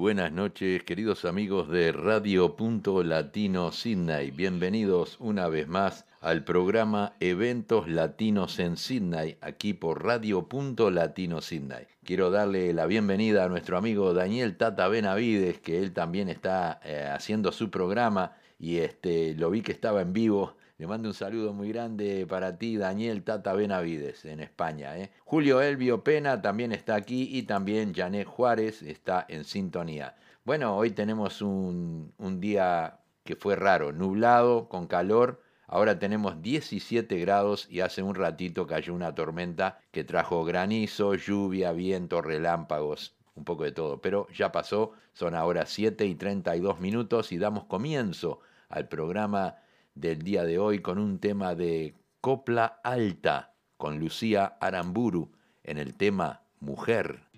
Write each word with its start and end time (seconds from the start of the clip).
Buenas 0.00 0.32
noches, 0.32 0.82
queridos 0.84 1.26
amigos 1.26 1.68
de 1.68 1.92
Radio 1.92 2.56
Punto 2.56 3.02
Latino 3.02 3.70
Sydney. 3.70 4.30
Bienvenidos 4.30 5.18
una 5.20 5.46
vez 5.48 5.68
más 5.68 6.06
al 6.22 6.42
programa 6.42 7.12
Eventos 7.20 7.86
Latinos 7.86 8.58
en 8.60 8.78
Sydney, 8.78 9.36
aquí 9.42 9.74
por 9.74 10.02
Radio 10.02 10.48
Punto 10.48 10.90
Latino 10.90 11.42
Sydney. 11.42 11.86
Quiero 12.02 12.30
darle 12.30 12.72
la 12.72 12.86
bienvenida 12.86 13.44
a 13.44 13.50
nuestro 13.50 13.76
amigo 13.76 14.14
Daniel 14.14 14.56
Tata 14.56 14.88
Benavides, 14.88 15.60
que 15.60 15.80
él 15.80 15.92
también 15.92 16.30
está 16.30 16.80
eh, 16.82 17.06
haciendo 17.12 17.52
su 17.52 17.70
programa 17.70 18.32
y 18.58 18.78
este, 18.78 19.34
lo 19.34 19.50
vi 19.50 19.60
que 19.60 19.72
estaba 19.72 20.00
en 20.00 20.14
vivo 20.14 20.56
le 20.80 20.86
mando 20.86 21.10
un 21.10 21.14
saludo 21.14 21.52
muy 21.52 21.68
grande 21.68 22.26
para 22.26 22.56
ti, 22.56 22.78
Daniel 22.78 23.22
Tata 23.22 23.52
Benavides, 23.52 24.24
en 24.24 24.40
España. 24.40 24.96
¿eh? 24.96 25.10
Julio 25.26 25.60
Elvio 25.60 26.02
Pena 26.02 26.40
también 26.40 26.72
está 26.72 26.94
aquí 26.94 27.28
y 27.36 27.42
también 27.42 27.92
Janet 27.92 28.26
Juárez 28.26 28.80
está 28.80 29.26
en 29.28 29.44
sintonía. 29.44 30.16
Bueno, 30.42 30.74
hoy 30.74 30.92
tenemos 30.92 31.42
un, 31.42 32.14
un 32.16 32.40
día 32.40 32.98
que 33.24 33.36
fue 33.36 33.56
raro, 33.56 33.92
nublado, 33.92 34.70
con 34.70 34.86
calor. 34.86 35.42
Ahora 35.66 35.98
tenemos 35.98 36.40
17 36.40 37.14
grados 37.18 37.66
y 37.70 37.80
hace 37.80 38.02
un 38.02 38.14
ratito 38.14 38.66
cayó 38.66 38.94
una 38.94 39.14
tormenta 39.14 39.80
que 39.90 40.02
trajo 40.02 40.46
granizo, 40.46 41.14
lluvia, 41.14 41.72
viento, 41.72 42.22
relámpagos, 42.22 43.14
un 43.34 43.44
poco 43.44 43.64
de 43.64 43.72
todo. 43.72 44.00
Pero 44.00 44.28
ya 44.30 44.50
pasó, 44.50 44.92
son 45.12 45.34
ahora 45.34 45.66
7 45.66 46.06
y 46.06 46.14
32 46.14 46.80
minutos 46.80 47.32
y 47.32 47.36
damos 47.36 47.64
comienzo 47.64 48.40
al 48.70 48.88
programa 48.88 49.56
del 49.94 50.22
día 50.22 50.44
de 50.44 50.58
hoy 50.58 50.80
con 50.80 50.98
un 50.98 51.18
tema 51.18 51.54
de 51.54 51.94
copla 52.20 52.80
alta 52.84 53.54
con 53.76 53.98
Lucía 53.98 54.56
Aramburu 54.60 55.32
en 55.62 55.78
el 55.78 55.94
tema 55.94 56.42
Mujer. 56.60 57.30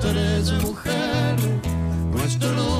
tres 0.00 0.52
mujeres, 0.62 1.60
nuestro 2.12 2.77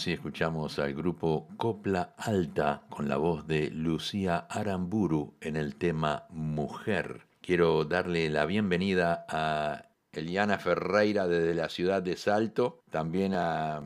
Así 0.00 0.14
escuchamos 0.14 0.78
al 0.78 0.94
grupo 0.94 1.46
Copla 1.58 2.14
Alta 2.16 2.84
con 2.88 3.06
la 3.06 3.18
voz 3.18 3.46
de 3.46 3.70
Lucía 3.70 4.46
Aramburu 4.48 5.34
en 5.42 5.56
el 5.56 5.76
tema 5.76 6.24
Mujer. 6.30 7.26
Quiero 7.42 7.84
darle 7.84 8.30
la 8.30 8.46
bienvenida 8.46 9.26
a 9.28 9.90
Eliana 10.12 10.56
Ferreira 10.56 11.28
desde 11.28 11.52
la 11.52 11.68
ciudad 11.68 12.00
de 12.00 12.16
Salto, 12.16 12.82
también 12.88 13.34
a 13.34 13.82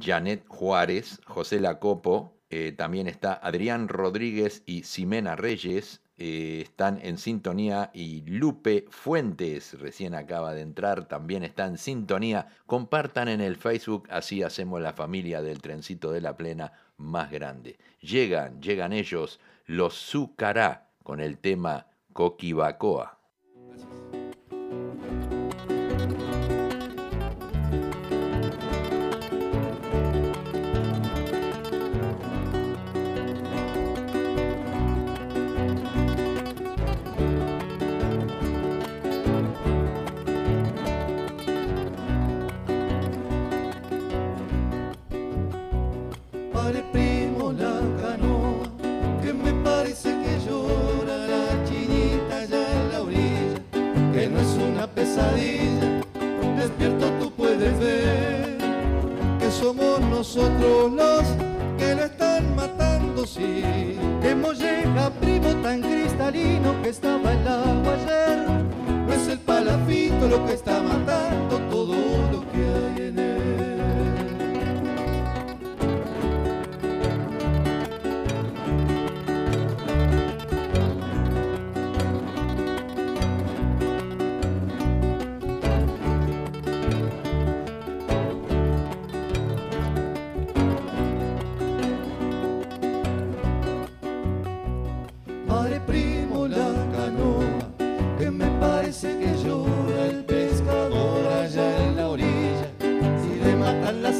Janet 0.00 0.44
Juárez, 0.46 1.20
José 1.26 1.58
Lacopo, 1.58 2.38
eh, 2.48 2.70
también 2.70 3.08
está 3.08 3.34
Adrián 3.34 3.88
Rodríguez 3.88 4.62
y 4.66 4.84
Ximena 4.84 5.34
Reyes, 5.34 6.00
eh, 6.18 6.62
están 6.62 6.98
en 7.02 7.18
sintonía 7.18 7.90
y 7.92 8.22
Lupe 8.22 8.86
Fuentes 8.88 9.78
recién 9.78 10.14
acaba 10.14 10.54
de 10.54 10.62
entrar, 10.62 11.06
también 11.06 11.42
está 11.42 11.66
en 11.66 11.76
sintonía. 11.76 12.48
Compartan 12.64 13.28
en 13.28 13.40
el 13.40 13.56
Facebook, 13.56 14.08
así 14.10 14.42
hacemos 14.42 14.80
la 14.80 14.94
familia 14.94 15.42
del 15.42 15.60
trencito 15.60 16.12
de 16.12 16.22
la 16.22 16.36
plena 16.36 16.72
más 16.96 17.30
grande. 17.30 17.78
Llegan, 18.00 18.62
llegan 18.62 18.92
ellos, 18.92 19.40
los 19.66 19.94
Zucará, 19.94 20.88
con 21.02 21.20
el 21.20 21.38
tema 21.38 21.86
Coquibacoa. 22.12 23.15
pesadilla, 54.96 56.00
despierto 56.56 57.06
tú 57.20 57.30
puedes 57.32 57.78
ver 57.78 58.56
que 59.38 59.50
somos 59.50 60.00
nosotros 60.00 60.90
los 60.90 61.22
que 61.78 61.94
le 61.94 62.04
están 62.06 62.56
matando, 62.56 63.26
sí. 63.26 63.98
Hemos 64.22 64.58
llegado 64.58 65.12
primo 65.20 65.54
tan 65.62 65.82
cristalino 65.82 66.82
que 66.82 66.88
estaba 66.88 67.30
el 67.30 67.46
agua 67.46 67.92
ayer, 67.94 68.38
no 69.06 69.12
es 69.12 69.28
el 69.28 69.38
palafito 69.38 70.28
lo 70.28 70.46
que 70.46 70.54
está 70.54 70.82
matando 70.82 71.45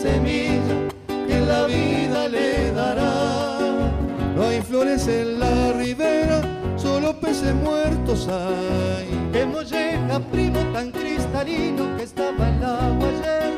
semilla, 0.07 0.77
que 1.27 1.41
la 1.41 1.67
vida 1.67 2.29
le 2.29 2.71
dará. 2.73 3.13
No 4.35 4.43
hay 4.45 4.61
flores 4.61 5.09
en 5.09 5.41
la 5.41 5.73
ribera, 5.73 6.43
solo 6.77 7.19
peces 7.21 7.55
muertos 7.55 8.29
hay. 8.29 9.09
Que 9.33 9.45
molleja, 9.45 10.21
primo 10.33 10.61
tan 10.73 10.91
cristalino 10.91 11.97
que 11.97 12.05
estaba 12.05 12.49
en 12.49 12.61
la 12.61 12.73
agua 12.89 13.09
ayer. 13.09 13.53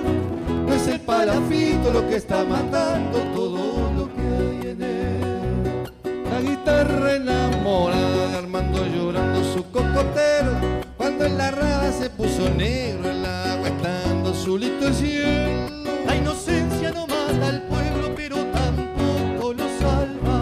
No 0.66 0.74
es 0.74 0.86
el 0.88 1.00
palafito 1.00 1.92
lo 1.92 2.08
que 2.08 2.16
está 2.16 2.44
matando 2.44 3.18
todo 3.34 3.90
lo 3.96 4.04
que 4.14 4.22
hay 4.38 4.70
en 4.72 4.82
él. 4.82 5.84
La 6.30 6.40
guitarra 6.40 7.16
enamorada 7.16 8.38
Armando 8.38 8.86
llorando 8.86 9.42
su 9.42 9.64
cocotero 9.72 10.52
Cuando 10.96 11.24
en 11.24 11.36
la 11.36 11.50
rada 11.50 11.90
se 11.90 12.10
puso 12.10 12.48
negro 12.50 13.10
el 13.10 13.24
agua 13.24 13.68
estando 13.68 14.30
azulito 14.30 14.86
el 14.86 14.94
cielo 14.94 15.77
inocencia 16.18 16.90
no 16.92 17.06
mata 17.06 17.48
al 17.48 17.62
pueblo 17.62 18.14
pero 18.14 18.36
tampoco 18.52 19.54
lo 19.54 19.64
salva. 19.80 20.40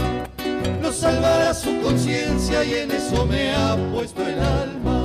Lo 0.82 0.93
salvará 0.93 1.55
su 1.55 1.81
conciencia 1.81 2.64
y 2.64 2.75
en 2.75 2.90
eso 2.90 3.26
me 3.26 3.55
ha 3.55 3.76
puesto 3.93 4.26
el 4.26 4.38
alma 4.38 4.96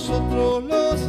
nosotros 0.00 0.64
los 0.64 1.00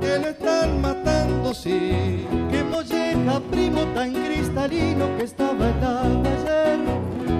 que 0.00 0.18
le 0.18 0.30
están 0.30 0.80
matando, 0.80 1.52
sí, 1.52 2.24
que 2.50 2.64
molleja 2.64 3.40
primo 3.50 3.82
tan 3.94 4.14
cristalino 4.14 5.04
que 5.18 5.24
estaba 5.24 5.68
en 5.68 5.80
la 5.82 6.00
ayer, 6.00 6.78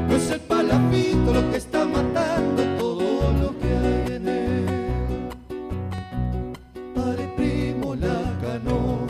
no 0.06 0.14
es 0.14 0.30
el 0.30 0.40
palafito 0.40 1.32
lo 1.32 1.50
que 1.50 1.56
está 1.56 1.86
matando 1.86 2.62
todo 2.78 3.32
lo 3.40 3.58
que 3.58 3.68
hay 3.68 4.16
en 4.16 4.28
él. 4.28 4.66
Pare 6.94 7.32
primo 7.38 7.94
la 7.94 8.20
canoa, 8.42 9.06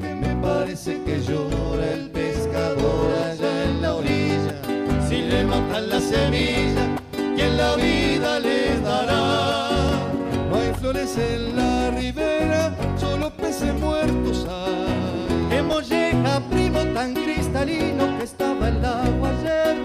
que 0.00 0.14
me 0.14 0.34
parece 0.42 1.00
que 1.04 1.20
llora 1.20 1.86
el 1.92 2.10
pescador 2.10 3.12
allá 3.30 3.64
en 3.64 3.82
la 3.82 3.94
orilla. 3.94 4.54
Si 5.08 5.22
le 5.22 5.44
matan 5.44 5.88
la 5.88 6.00
semilla, 6.00 6.96
¿quién 7.36 7.56
la 7.56 7.76
vida 7.76 8.40
le 8.40 8.57
en 11.18 11.56
la 11.56 11.90
ribera, 11.90 12.74
solo 12.96 13.30
peces 13.30 13.74
muertos 13.74 14.46
hay. 14.48 15.48
Que 15.50 15.62
molleja, 15.62 16.40
primo 16.50 16.80
tan 16.94 17.14
cristalino 17.14 18.18
que 18.18 18.24
estaba 18.24 18.68
en 18.68 18.76
el 18.76 18.84
agua 18.84 19.30
ayer. 19.40 19.76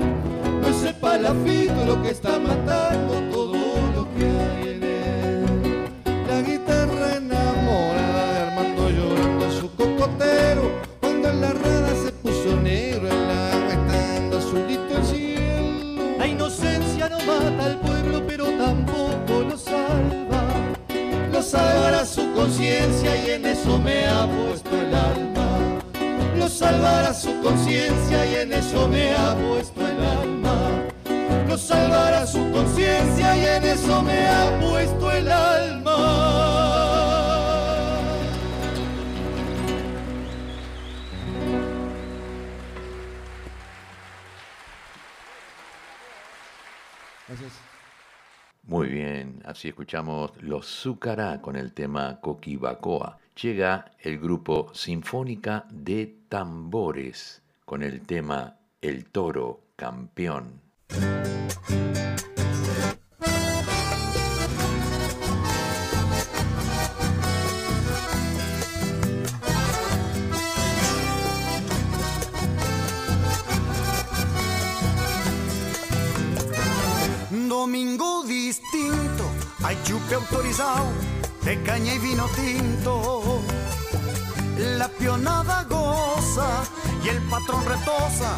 No 0.61 0.67
es 0.67 0.83
el 0.83 0.95
palafito 0.95 1.85
lo 1.85 2.01
que 2.01 2.09
está 2.11 2.39
matando 2.39 3.13
todo 3.31 3.62
conciencia 22.43 23.15
y 23.25 23.29
en 23.31 23.45
eso 23.45 23.79
me 23.79 24.05
ha 24.05 24.27
puesto 24.27 24.69
el 24.75 24.93
alma. 24.93 25.79
Lo 26.37 26.49
salvará 26.49 27.13
su 27.13 27.41
conciencia 27.41 28.25
y 28.25 28.35
en 28.35 28.51
eso 28.51 28.85
me 28.89 29.15
ha 29.15 29.33
puesto 29.33 29.79
el 29.87 30.03
alma. 30.03 30.55
Lo 31.47 31.57
salvará 31.57 32.27
su 32.27 32.51
conciencia 32.51 33.37
y 33.37 33.45
en 33.45 33.63
eso 33.63 34.01
me 34.01 34.27
ha 34.27 34.59
puesto 34.59 35.11
el 35.11 35.31
alma. 35.31 35.63
Muy 48.83 48.91
bien, 48.91 49.41
así 49.45 49.69
escuchamos 49.69 50.31
Los 50.41 50.65
Zúcara 50.65 51.39
con 51.39 51.55
el 51.55 51.71
tema 51.71 52.19
Coquibacoa. 52.19 53.17
Llega 53.41 53.93
el 53.97 54.19
grupo 54.19 54.71
Sinfónica 54.73 55.65
de 55.71 56.13
Tambores 56.27 57.41
con 57.63 57.81
el 57.81 58.01
tema 58.01 58.57
El 58.81 59.05
Toro 59.05 59.61
Campeón. 59.77 60.59
Domingo 77.47 78.22
distinto, 78.47 79.23
hay 79.63 79.77
chupe 79.85 80.15
autorizado 80.15 80.87
de 81.43 81.61
caña 81.63 81.93
y 81.93 81.99
vino 81.99 82.25
tinto. 82.35 83.41
La 84.57 84.89
pionada 84.89 85.63
goza 85.63 86.47
y 87.03 87.09
el 87.09 87.21
patrón 87.29 87.63
retosa 87.65 88.31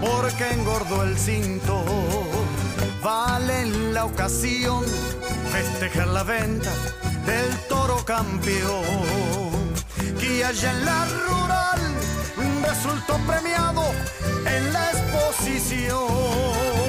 porque 0.00 0.48
engordó 0.50 1.02
el 1.02 1.18
cinto. 1.18 1.84
Vale 3.02 3.66
la 3.92 4.06
ocasión 4.06 4.82
festejar 5.52 6.08
la 6.08 6.22
venta 6.22 6.72
del 7.26 7.50
toro 7.68 8.02
campeón. 8.04 8.80
Que 10.18 10.44
allá 10.44 10.70
en 10.70 10.84
la 10.86 11.04
rural 11.26 11.80
resultó 12.62 13.14
premiado 13.26 13.84
en 14.46 14.72
la 14.72 14.90
exposición. 14.90 16.79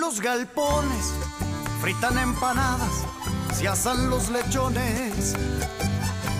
Los 0.00 0.20
galpones, 0.20 1.12
fritan 1.82 2.16
empanadas, 2.16 3.04
se 3.54 3.68
asan 3.68 4.08
los 4.08 4.30
lechones. 4.30 5.34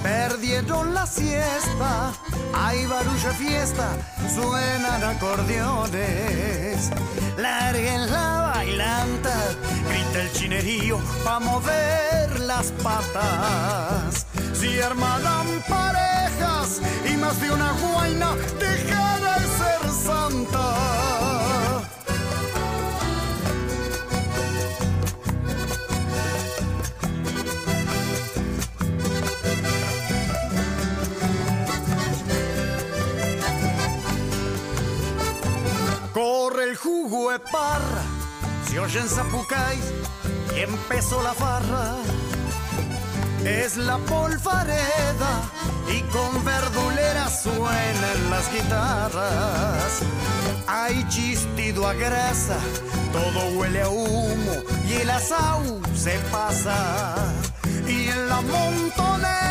Perdieron 0.03 0.95
la 0.95 1.07
siesta, 1.07 2.13
hay 2.55 2.87
barulla 2.87 3.31
fiesta, 3.33 3.91
suenan 4.35 5.05
acordeones. 5.05 6.91
Larguen 7.37 8.11
la 8.11 8.53
bailanta, 8.55 9.37
grita 9.89 10.23
el 10.23 10.33
chinerío 10.33 10.99
pa' 11.23 11.39
mover 11.39 12.41
las 12.41 12.73
patas. 12.83 14.27
Si 14.55 14.81
armadan 14.81 15.63
parejas 15.69 16.81
y 17.05 17.17
más 17.19 17.39
de 17.41 17.51
una 17.51 17.73
guaina, 17.73 18.35
deja 18.59 19.19
de 19.19 19.37
ser 19.59 19.93
santa. 20.07 21.40
Fue 36.77 37.39
parra, 37.39 38.03
se 38.69 38.79
oyen 38.79 39.09
zapucay 39.09 39.79
y 40.55 40.61
empezó 40.61 41.23
la 41.23 41.33
farra. 41.33 41.97
Es 43.45 43.79
la 43.79 43.97
polvareda 43.97 45.43
y 45.89 46.03
con 46.13 46.45
verdulera 46.45 47.31
suenan 47.31 48.31
las 48.31 48.53
guitarras. 48.53 50.03
Hay 50.67 51.03
chistido 51.09 51.87
a 51.87 51.95
grasa, 51.95 52.59
todo 53.13 53.59
huele 53.59 53.81
a 53.81 53.89
humo 53.89 54.63
y 54.87 54.93
el 54.95 55.11
asau 55.11 55.81
se 55.95 56.19
pasa. 56.31 57.15
Y 57.89 58.09
en 58.09 58.29
la 58.29 58.41
montonera 58.43 59.50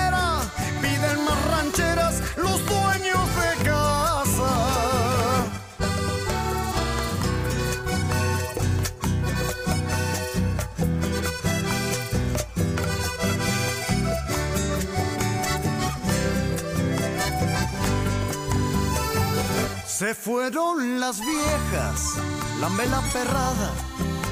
Se 19.99 20.15
fueron 20.15 21.01
las 21.01 21.19
viejas, 21.19 22.13
la 22.61 22.69
mela 22.69 23.01
perrada, 23.11 23.73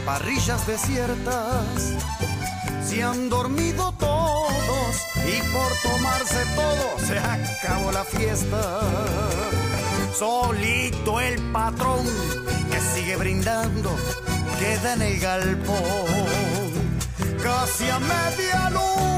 parrillas 0.05 0.65
desiertas. 0.65 1.93
Se 2.87 3.03
han 3.03 3.27
dormido 3.27 3.91
todos 3.99 4.95
y 5.25 5.41
por 5.51 5.69
tomarse 5.83 6.45
todo 6.55 7.05
se 7.05 7.19
acabó 7.19 7.91
la 7.91 8.05
fiesta. 8.05 8.79
Solito 10.17 11.19
el 11.19 11.37
patrón 11.51 12.05
que 12.71 12.79
sigue 12.79 13.17
brindando 13.17 13.93
queda 14.59 14.93
en 14.93 15.01
el 15.01 15.19
galpón. 15.19 15.75
Casi 17.43 17.89
a 17.89 17.99
media 17.99 18.69
luz 18.69 19.16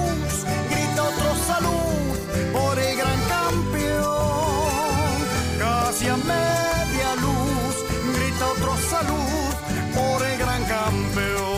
media 6.08 7.16
luz, 7.16 7.86
grita 8.16 8.52
otro 8.52 8.78
salud 8.78 9.54
por 9.94 10.26
el 10.26 10.38
gran 10.38 10.64
campeón. 10.64 11.50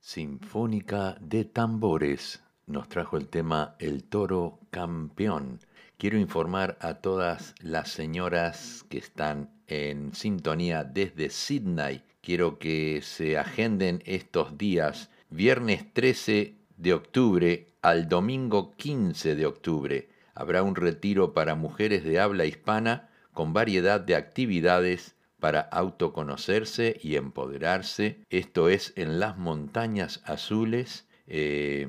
Sinfónica 0.00 1.18
de 1.20 1.44
Tambores 1.44 2.42
nos 2.66 2.88
trajo 2.88 3.18
el 3.18 3.28
tema 3.28 3.76
El 3.78 4.04
Toro 4.04 4.60
Campeón. 4.70 5.60
Quiero 5.98 6.16
informar 6.18 6.78
a 6.80 6.94
todas 6.94 7.54
las 7.60 7.90
señoras 7.90 8.86
que 8.88 8.96
están 8.98 9.57
en 9.68 10.14
sintonía 10.14 10.82
desde 10.82 11.30
Sydney. 11.30 12.02
Quiero 12.20 12.58
que 12.58 13.00
se 13.02 13.38
agenden 13.38 14.02
estos 14.04 14.58
días, 14.58 15.10
viernes 15.30 15.92
13 15.92 16.54
de 16.76 16.92
octubre 16.94 17.66
al 17.82 18.08
domingo 18.08 18.72
15 18.76 19.34
de 19.36 19.46
octubre. 19.46 20.08
Habrá 20.34 20.62
un 20.62 20.74
retiro 20.74 21.34
para 21.34 21.54
mujeres 21.54 22.04
de 22.04 22.18
habla 22.18 22.44
hispana 22.44 23.10
con 23.32 23.52
variedad 23.52 24.00
de 24.00 24.16
actividades 24.16 25.14
para 25.38 25.60
autoconocerse 25.60 26.98
y 27.02 27.16
empoderarse. 27.16 28.18
Esto 28.30 28.68
es 28.68 28.92
en 28.96 29.20
las 29.20 29.36
montañas 29.36 30.22
azules. 30.24 31.06
Eh, 31.26 31.88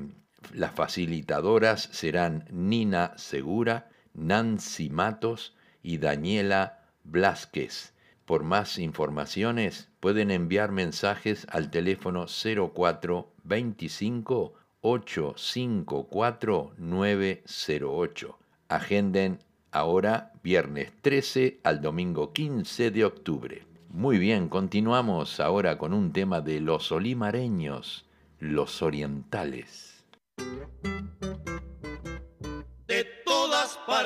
las 0.54 0.72
facilitadoras 0.72 1.88
serán 1.92 2.44
Nina 2.50 3.12
Segura, 3.16 3.88
Nancy 4.14 4.90
Matos 4.90 5.54
y 5.82 5.98
Daniela 5.98 6.79
Blasquez. 7.04 7.92
Por 8.24 8.42
más 8.44 8.78
informaciones 8.78 9.90
pueden 10.00 10.30
enviar 10.30 10.72
mensajes 10.72 11.46
al 11.50 11.70
teléfono 11.70 12.26
0425 12.26 14.54
854 14.82 16.72
908. 16.78 18.38
Agenden 18.68 19.40
ahora 19.72 20.32
viernes 20.42 20.92
13 21.02 21.60
al 21.64 21.80
domingo 21.80 22.32
15 22.32 22.90
de 22.90 23.04
octubre. 23.04 23.66
Muy 23.88 24.18
bien, 24.18 24.48
continuamos 24.48 25.40
ahora 25.40 25.76
con 25.76 25.92
un 25.92 26.12
tema 26.12 26.40
de 26.40 26.60
los 26.60 26.92
olimareños, 26.92 28.06
los 28.38 28.82
orientales. 28.82 30.04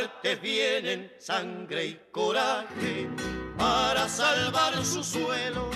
Partes 0.05 0.43
vienen 0.43 1.11
sangre 1.19 1.87
y 1.87 2.01
coraje 2.13 3.09
para 3.57 4.07
salvar 4.07 4.85
su 4.85 5.03
suelo. 5.03 5.71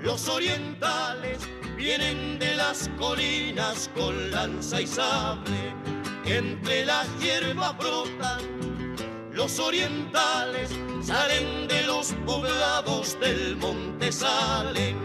Los 0.00 0.28
orientales 0.28 1.38
vienen 1.76 2.40
de 2.40 2.56
las 2.56 2.90
colinas 2.98 3.88
con 3.94 4.32
lanza 4.32 4.80
y 4.80 4.88
sable, 4.88 5.72
entre 6.24 6.84
las 6.84 7.06
hierbas 7.20 7.78
brotan. 7.78 8.40
Los 9.32 9.60
orientales 9.60 10.70
salen 11.00 11.68
de 11.68 11.84
los 11.84 12.14
poblados 12.26 13.20
del 13.20 13.56
monte, 13.56 14.10
salen, 14.10 14.96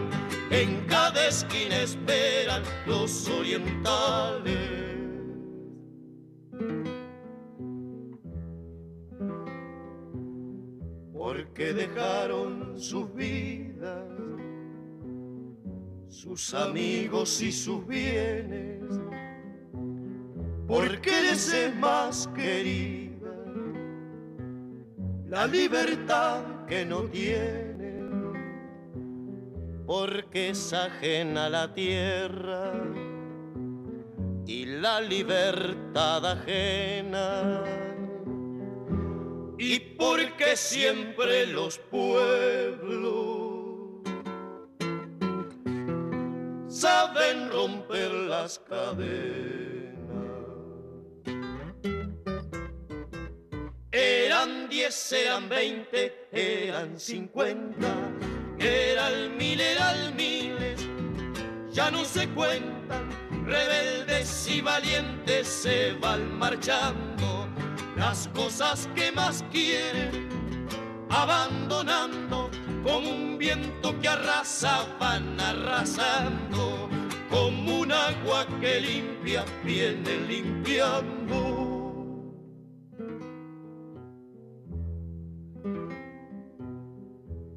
en 0.50 0.84
cada 0.86 1.28
esquina 1.28 1.82
esperan 1.82 2.64
los 2.86 3.28
orientales. 3.28 4.93
Porque 11.44 11.74
dejaron 11.74 12.80
sus 12.80 13.14
vidas, 13.14 14.08
sus 16.08 16.54
amigos 16.54 17.42
y 17.42 17.52
sus 17.52 17.86
bienes, 17.86 18.82
porque 20.66 21.10
eres 21.10 21.52
es 21.52 21.76
más 21.76 22.28
querida, 22.34 23.30
la 25.26 25.46
libertad 25.46 26.64
que 26.66 26.86
no 26.86 27.02
tiene, 27.02 28.00
porque 29.86 30.50
es 30.50 30.72
ajena 30.72 31.50
la 31.50 31.74
tierra 31.74 32.72
y 34.46 34.64
la 34.64 35.00
libertad 35.02 36.24
ajena 36.24 37.93
y 39.66 39.80
porque 39.80 40.58
siempre 40.58 41.46
los 41.46 41.78
pueblos 41.78 42.82
saben 46.68 47.50
romper 47.50 48.12
las 48.12 48.58
cadenas. 48.58 49.96
Eran 53.90 54.68
diez, 54.68 55.12
eran 55.12 55.48
veinte, 55.48 56.28
eran 56.30 57.00
cincuenta, 57.00 57.94
era 58.58 59.08
el 59.08 59.30
mil, 59.30 59.58
era 59.62 59.92
el 59.92 60.14
miles, 60.14 60.86
ya 61.70 61.90
no 61.90 62.04
se 62.04 62.28
cuentan, 62.28 63.08
rebeldes 63.46 64.46
y 64.46 64.60
valientes 64.60 65.48
se 65.48 65.92
van 65.94 66.38
marchando 66.38 67.43
las 67.96 68.28
cosas 68.28 68.88
que 68.94 69.12
más 69.12 69.44
quieren, 69.52 70.28
abandonando 71.10 72.50
como 72.82 73.10
un 73.10 73.38
viento 73.38 73.98
que 74.00 74.08
arrasa, 74.08 74.86
van 74.98 75.38
arrasando, 75.40 76.88
como 77.30 77.80
un 77.80 77.92
agua 77.92 78.46
que 78.60 78.80
limpia, 78.80 79.44
viene 79.64 80.16
limpiando. 80.26 81.60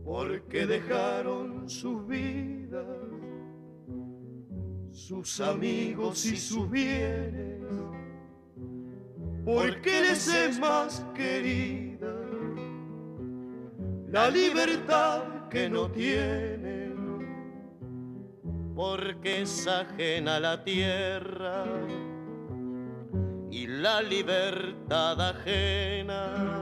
Porque 0.04 0.66
dejaron 0.66 1.70
sus 1.70 2.08
vidas, 2.08 2.86
sus 4.92 5.40
amigos 5.42 6.26
y 6.26 6.38
sus 6.38 6.70
bienes 6.70 7.97
porque 9.48 10.00
eres 10.00 10.28
es 10.28 10.60
más 10.60 11.06
querida, 11.16 12.14
la 14.10 14.30
libertad 14.30 15.48
que 15.50 15.70
no 15.70 15.90
tiene, 15.90 16.92
porque 18.76 19.44
es 19.44 19.66
ajena 19.66 20.42
la 20.42 20.62
tierra 20.66 21.64
y 23.50 23.68
la 23.68 24.02
libertad 24.02 25.30
ajena. 25.30 26.60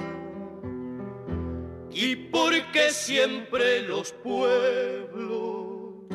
Y 1.90 2.16
porque 2.16 2.92
siempre 2.92 3.82
los 3.82 4.12
pueblos 4.12 6.06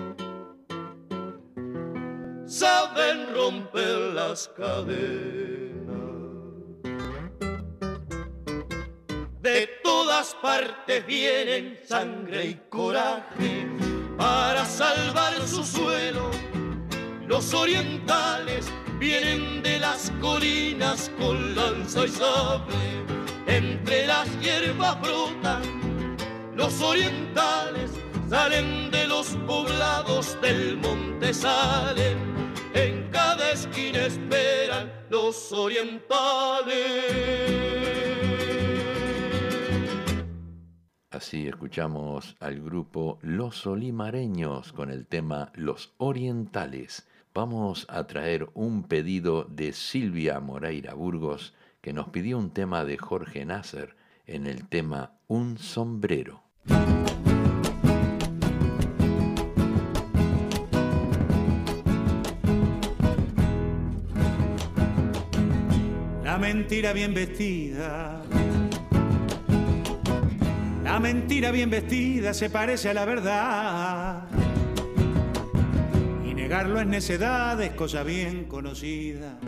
saben 2.47 3.35
romper 3.35 3.99
las 4.15 4.47
cadenas. 4.57 5.50
De 9.43 9.67
todas 9.83 10.37
partes 10.43 11.07
vienen 11.07 11.79
sangre 11.89 12.45
y 12.45 12.55
coraje 12.69 13.67
para 14.19 14.67
salvar 14.67 15.33
su 15.49 15.65
suelo. 15.65 16.31
Los 17.27 17.55
orientales 17.55 18.71
vienen 18.99 19.63
de 19.63 19.79
las 19.79 20.13
colinas 20.21 21.11
con 21.19 21.55
lanza 21.55 22.05
y 22.05 22.09
sable. 22.09 22.75
Entre 23.47 24.07
las 24.07 24.29
hierbas 24.41 25.01
brotan 25.01 25.63
los 26.55 26.83
orientales, 26.83 27.93
salen 28.29 28.91
de 28.91 29.07
los 29.07 29.29
poblados 29.47 30.39
del 30.43 30.77
monte, 30.77 31.33
salen. 31.33 32.19
En 32.75 33.09
cada 33.11 33.53
esquina 33.53 34.05
esperan 34.05 34.93
los 35.09 35.51
orientales. 35.51 37.21
Así 41.21 41.47
escuchamos 41.49 42.35
al 42.41 42.63
grupo 42.63 43.19
Los 43.21 43.67
Olimareños 43.67 44.73
con 44.73 44.91
el 44.91 45.07
tema 45.07 45.53
Los 45.55 45.93
Orientales. 45.99 47.07
Vamos 47.35 47.85
a 47.91 48.07
traer 48.07 48.49
un 48.55 48.85
pedido 48.85 49.45
de 49.45 49.75
Silvia 49.75 50.41
Moreira 50.41 50.95
Burgos 50.95 51.53
que 51.83 51.93
nos 51.93 52.09
pidió 52.09 52.39
un 52.39 52.53
tema 52.53 52.87
de 52.87 52.97
Jorge 52.97 53.45
Nasser 53.45 53.95
en 54.27 54.47
el 54.47 54.67
tema 54.67 55.13
Un 55.29 55.59
sombrero. 55.59 56.43
La 66.25 66.39
mentira 66.39 66.95
bien 66.95 67.13
vestida 67.13 68.23
la 70.91 70.99
mentira 70.99 71.53
bien 71.53 71.71
vestida 71.71 72.35
se 72.35 72.51
parece 72.51 72.91
a 72.91 72.95
la 72.95 73.05
verdad. 73.05 74.25
Y 76.29 76.35
negarlo 76.35 76.81
es 76.81 76.87
necedad, 76.89 77.63
es 77.63 77.71
cosa 77.75 78.03
bien 78.03 78.47
conocida. 78.47 79.39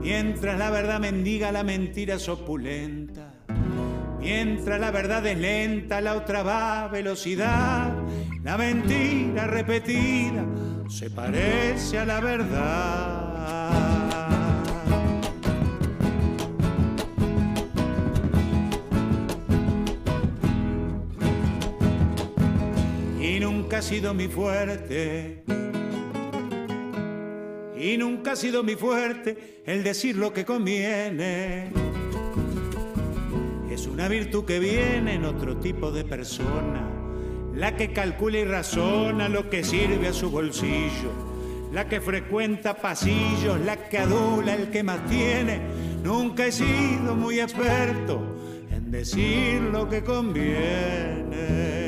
Mientras 0.00 0.58
la 0.58 0.70
verdad 0.70 0.98
mendiga, 0.98 1.52
la 1.52 1.64
mentira 1.64 2.14
es 2.14 2.26
opulenta. 2.30 3.34
Mientras 4.20 4.80
la 4.80 4.90
verdad 4.90 5.26
es 5.26 5.36
lenta, 5.36 6.00
la 6.00 6.16
otra 6.16 6.42
va 6.42 6.84
a 6.84 6.88
velocidad. 6.88 7.92
La 8.42 8.56
mentira 8.56 9.46
repetida 9.46 10.46
se 10.88 11.10
parece 11.10 11.98
a 11.98 12.06
la 12.06 12.20
verdad. 12.20 13.29
Ha 23.80 23.82
sido 23.82 24.12
mi 24.12 24.28
fuerte. 24.28 25.42
Y 27.78 27.96
nunca 27.96 28.32
ha 28.32 28.36
sido 28.36 28.62
mi 28.62 28.74
fuerte 28.74 29.62
el 29.64 29.82
decir 29.82 30.16
lo 30.16 30.34
que 30.34 30.44
conviene. 30.44 31.70
Es 33.70 33.86
una 33.86 34.06
virtud 34.08 34.44
que 34.44 34.58
viene 34.58 35.14
en 35.14 35.24
otro 35.24 35.56
tipo 35.56 35.90
de 35.92 36.04
persona, 36.04 36.86
la 37.54 37.74
que 37.74 37.94
calcula 37.94 38.40
y 38.40 38.44
razona 38.44 39.30
lo 39.30 39.48
que 39.48 39.64
sirve 39.64 40.08
a 40.08 40.12
su 40.12 40.30
bolsillo, 40.30 41.70
la 41.72 41.88
que 41.88 42.02
frecuenta 42.02 42.76
pasillos, 42.76 43.58
la 43.60 43.88
que 43.88 43.96
adula 43.96 44.56
el 44.56 44.68
que 44.68 44.82
más 44.82 45.06
tiene. 45.06 45.58
Nunca 46.04 46.44
he 46.44 46.52
sido 46.52 47.16
muy 47.16 47.40
experto 47.40 48.20
en 48.70 48.90
decir 48.90 49.62
lo 49.72 49.88
que 49.88 50.04
conviene. 50.04 51.79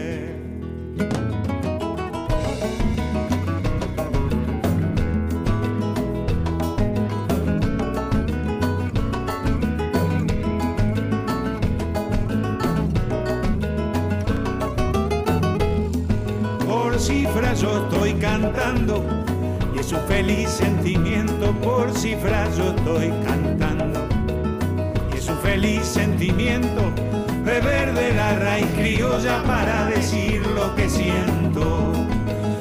Yo 17.61 17.89
estoy 17.89 18.13
cantando 18.15 19.03
y 19.75 19.79
es 19.79 19.91
un 19.91 20.01
feliz 20.01 20.51
sentimiento 20.51 21.53
por 21.63 21.91
cifras 21.93 22.57
yo 22.59 22.75
estoy 22.77 23.11
cantando. 23.25 24.07
Y 25.13 25.17
es 25.17 25.29
un 25.29 25.39
feliz 25.39 25.83
sentimiento 25.83 26.93
beber 27.43 27.95
de 27.95 28.13
la 28.15 28.39
raíz 28.39 28.67
criolla 28.77 29.43
para 29.45 29.87
decir 29.87 30.47
lo 30.47 30.75
que 30.75 30.91
siento. 30.91 31.93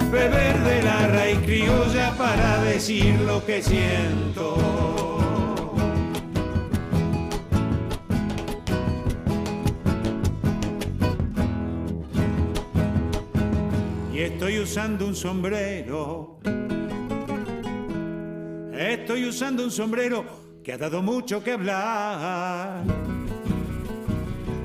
Beber 0.10 0.58
de 0.64 0.84
la 0.84 1.08
raíz 1.08 1.40
criolla 1.40 2.14
para 2.18 2.64
decir 2.64 3.20
lo 3.22 3.46
que 3.46 3.62
siento 3.62 5.21
Estoy 14.14 14.60
usando 14.60 15.08
un 15.08 15.16
sombrero. 15.16 16.40
Estoy 18.74 19.26
usando 19.26 19.64
un 19.64 19.72
sombrero 19.72 20.26
que 20.64 20.74
ha 20.74 20.78
dado 20.78 21.02
mucho 21.02 21.44
que 21.44 21.54
hablar. 21.54 22.84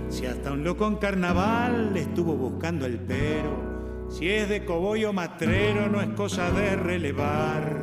Si 0.09 0.27
hasta 0.27 0.53
un 0.53 0.65
loco 0.65 0.87
en 0.87 0.97
carnaval 0.97 1.97
estuvo 1.97 2.35
buscando 2.35 2.87
el 2.87 2.99
pero, 2.99 4.07
si 4.11 4.29
es 4.29 4.49
de 4.49 4.65
coboyo 4.65 5.13
matrero 5.13 5.89
no 5.89 6.01
es 6.01 6.09
cosa 6.09 6.51
de 6.51 6.77
relevar. 6.77 7.83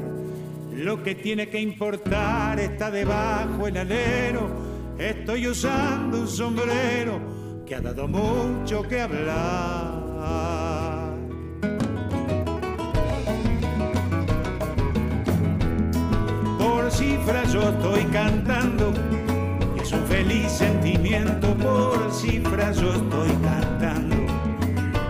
Lo 0.73 1.01
que 1.01 1.15
tiene 1.15 1.49
que 1.49 1.61
importar 1.61 2.59
está 2.59 2.91
debajo 2.91 3.67
el 3.67 3.77
alero. 3.77 4.49
Estoy 4.97 5.47
usando 5.47 6.19
un 6.19 6.27
sombrero 6.27 7.19
que 7.65 7.75
ha 7.75 7.81
dado 7.81 8.07
mucho 8.07 8.83
que 8.83 9.01
hablar. 9.01 10.72
Cifras 16.93 17.51
yo 17.51 17.61
estoy 17.69 18.03
cantando. 18.05 18.93
es 19.81 19.91
un 19.91 20.05
feliz 20.05 20.51
sentimiento 20.51 21.53
por 21.55 22.11
cifras 22.11 22.77
yo 22.77 22.93
estoy 22.93 23.29
cantando. 23.41 24.15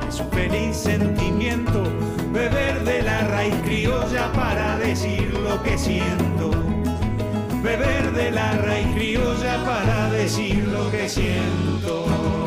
Es 0.08 0.20
un 0.20 0.30
feliz 0.32 0.76
sentimiento 0.76 1.84
beber 2.32 2.84
de 2.84 3.02
la 3.04 3.28
raíz 3.28 3.56
criolla 3.64 4.32
para 4.34 4.78
decir 4.78 5.34
lo 5.34 5.62
que 5.62 5.78
siento. 5.78 6.52
Beber 7.62 8.12
de 8.14 8.32
la 8.32 8.54
raíz 8.54 8.88
criolla 8.96 9.64
para 9.66 10.10
decir 10.12 10.68
lo 10.68 10.90
que 10.92 11.10
siento. 11.10 12.43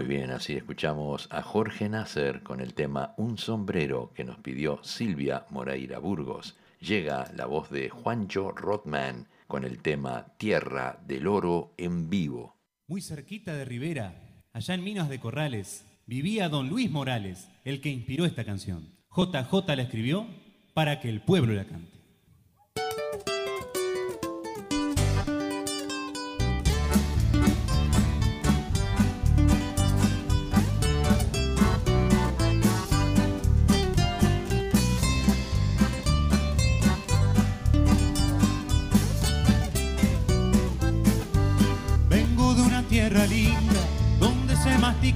Muy 0.00 0.08
bien, 0.08 0.30
así 0.30 0.54
escuchamos 0.54 1.28
a 1.30 1.42
Jorge 1.42 1.86
Nasser 1.90 2.42
con 2.42 2.62
el 2.62 2.72
tema 2.72 3.12
Un 3.18 3.36
sombrero 3.36 4.14
que 4.14 4.24
nos 4.24 4.38
pidió 4.38 4.82
Silvia 4.82 5.44
Moreira 5.50 5.98
Burgos. 5.98 6.56
Llega 6.80 7.30
la 7.36 7.44
voz 7.44 7.68
de 7.68 7.90
Juancho 7.90 8.50
Rothman 8.52 9.28
con 9.46 9.62
el 9.62 9.82
tema 9.82 10.24
Tierra 10.38 10.98
del 11.06 11.26
Oro 11.26 11.74
en 11.76 12.08
vivo. 12.08 12.56
Muy 12.86 13.02
cerquita 13.02 13.52
de 13.52 13.66
Rivera, 13.66 14.42
allá 14.54 14.72
en 14.72 14.84
Minas 14.84 15.10
de 15.10 15.20
Corrales, 15.20 15.84
vivía 16.06 16.48
don 16.48 16.70
Luis 16.70 16.90
Morales, 16.90 17.50
el 17.66 17.82
que 17.82 17.90
inspiró 17.90 18.24
esta 18.24 18.46
canción. 18.46 18.96
JJ 19.14 19.76
la 19.76 19.82
escribió 19.82 20.26
para 20.72 20.98
que 21.00 21.10
el 21.10 21.20
pueblo 21.20 21.52
la 21.52 21.66
cante. 21.66 21.89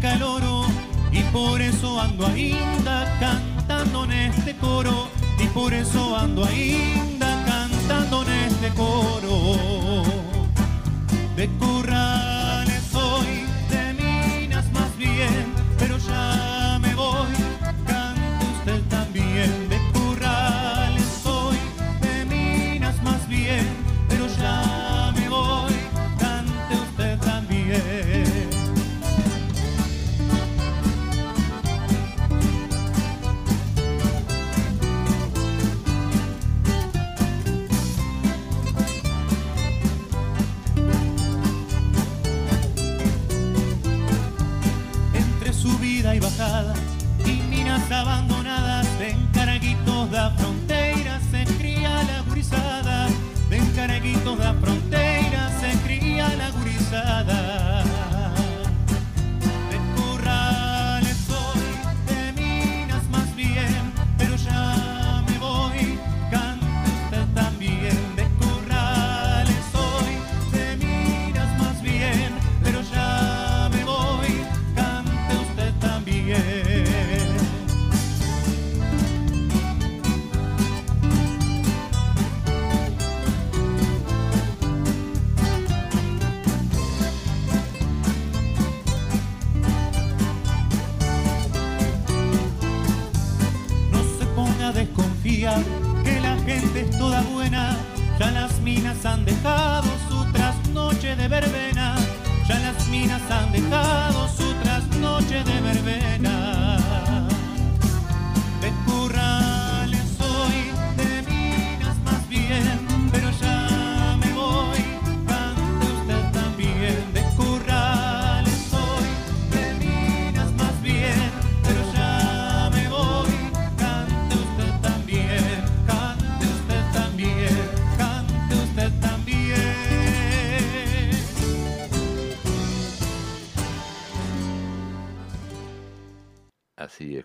El 0.02 0.22
oro 0.22 0.64
y 1.12 1.20
por 1.32 1.60
eso 1.62 2.00
ando 2.00 2.26
ainda 2.26 3.16
cantando 3.20 4.04
en 4.04 4.12
este 4.12 4.56
coro 4.56 5.08
y 5.38 5.46
por 5.48 5.72
eso 5.72 6.16
ando 6.16 6.44
ainda 6.44 7.44
cantando 7.46 8.22
en 8.22 8.30
este 8.30 8.68
coro. 8.70 10.02
De 11.36 11.48
currales 11.58 12.33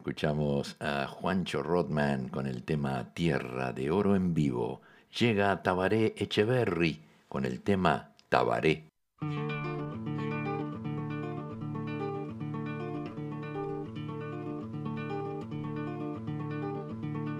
escuchamos 0.09 0.75
a 0.79 1.05
Juancho 1.05 1.61
Rodman 1.61 2.29
con 2.29 2.47
el 2.47 2.63
tema 2.63 3.13
Tierra 3.13 3.73
de 3.73 3.91
Oro 3.91 4.15
en 4.15 4.33
vivo. 4.33 4.81
Llega 5.19 5.61
Tabaré 5.61 6.15
Echeverry 6.17 6.99
con 7.27 7.45
el 7.45 7.61
tema 7.61 8.09
Tabaré. 8.27 8.85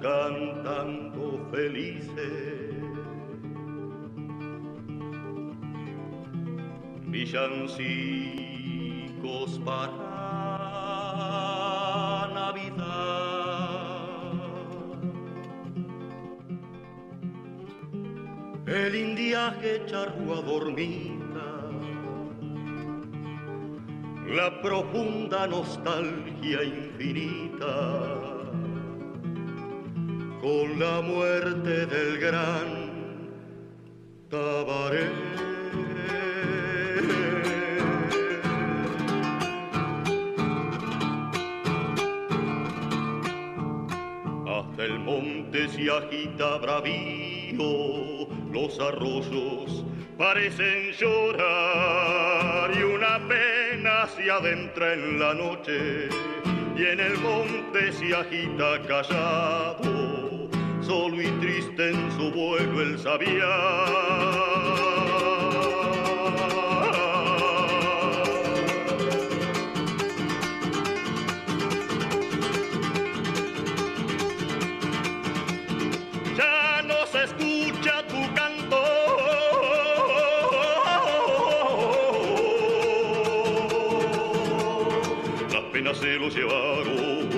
cantando 0.00 1.48
felices, 1.52 2.74
villancicos 7.06 8.61
para 9.64 9.98
Navidad. 12.32 12.82
El 18.66 18.94
indiaje 18.94 19.82
charrúa 19.86 20.42
dormita 20.42 21.70
la 24.28 24.62
profunda 24.62 25.48
nostalgia 25.48 26.62
infinita 26.62 28.12
con 30.40 30.78
la 30.78 31.00
muerte 31.02 31.86
del 31.86 32.18
gran 32.18 32.81
se 45.82 45.90
agita 45.90 46.58
bravío, 46.58 48.28
los 48.52 48.78
arroyos 48.78 49.84
parecen 50.16 50.92
llorar 50.92 52.70
y 52.72 52.82
una 52.84 53.18
pena 53.26 54.06
se 54.06 54.30
adentra 54.30 54.92
en 54.92 55.18
la 55.18 55.34
noche 55.34 56.08
y 56.76 56.84
en 56.84 57.00
el 57.00 57.18
monte 57.18 57.92
se 57.92 58.14
agita 58.14 58.80
callado, 58.86 60.48
solo 60.82 61.20
y 61.20 61.28
triste 61.40 61.90
en 61.90 62.12
su 62.12 62.30
vuelo 62.30 62.80
el 62.80 62.98
sabiar. 62.98 64.91
Penas 85.92 85.98
se 85.98 86.18
los 86.18 86.34
llevaron. 86.34 87.28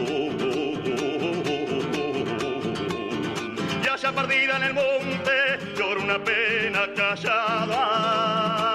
Ya 3.82 3.98
se 3.98 4.12
perdida 4.12 4.56
en 4.56 4.62
el 4.62 4.74
monte, 4.74 5.58
llora 5.76 6.00
una 6.00 6.22
pena 6.22 6.86
callada. 6.94 8.73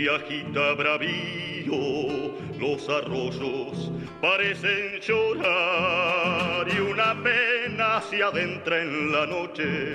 Se 0.00 0.08
agita 0.08 0.72
bravío, 0.72 2.32
los 2.58 2.88
arroyos 2.88 3.92
parecen 4.22 4.98
llorar 5.00 6.66
y 6.74 6.80
una 6.80 7.22
pena 7.22 8.00
se 8.08 8.22
adentra 8.22 8.80
en 8.80 9.12
la 9.12 9.26
noche 9.26 9.92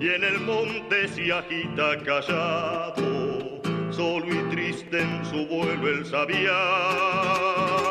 y 0.00 0.08
en 0.08 0.22
el 0.22 0.40
monte 0.40 1.08
se 1.08 1.32
agita 1.32 1.98
callado, 2.04 3.62
solo 3.90 4.26
y 4.26 4.54
triste 4.54 5.00
en 5.00 5.24
su 5.24 5.46
vuelo 5.46 5.88
el 5.88 6.04
sabiar. 6.04 7.87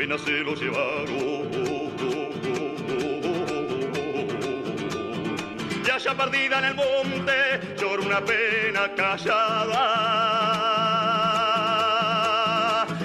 Las 0.00 0.08
penas 0.08 0.22
se 0.22 0.30
lo 0.30 0.54
llevaron. 0.54 1.50
Ya 5.84 5.98
ya 5.98 6.14
perdida 6.14 6.58
en 6.60 6.64
el 6.64 6.74
monte, 6.74 7.60
llora 7.78 8.02
una 8.02 8.24
pena 8.24 8.94
callada. 8.94 9.66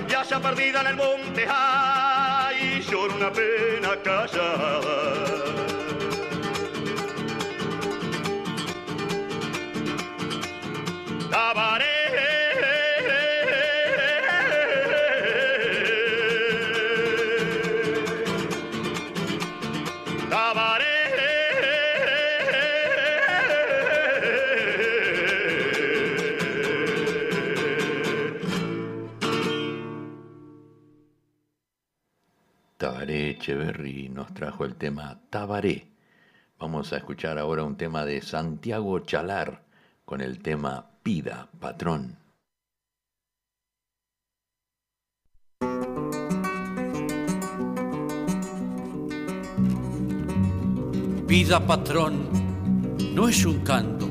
Ya 0.07 0.23
ya 0.23 0.39
perdida 0.39 0.79
en 0.81 0.87
el 0.87 0.95
monte, 0.95 1.45
ay, 1.49 2.81
llora 2.89 3.13
una 3.13 3.29
pena 3.29 4.01
callada. 4.01 5.74
Echeverry 33.45 34.09
nos 34.09 34.33
trajo 34.33 34.65
el 34.65 34.73
tema 34.73 35.21
Tabaré. 35.29 35.85
Vamos 36.57 36.91
a 36.91 36.97
escuchar 36.97 37.37
ahora 37.37 37.63
un 37.63 37.77
tema 37.77 38.03
de 38.03 38.23
Santiago 38.23 39.01
Chalar 39.01 39.61
con 40.03 40.19
el 40.19 40.39
tema 40.39 40.89
Pida, 41.03 41.47
patrón. 41.59 42.17
Vida 51.27 51.59
patrón 51.67 52.27
no 53.13 53.27
es 53.29 53.45
un 53.45 53.59
canto, 53.59 54.07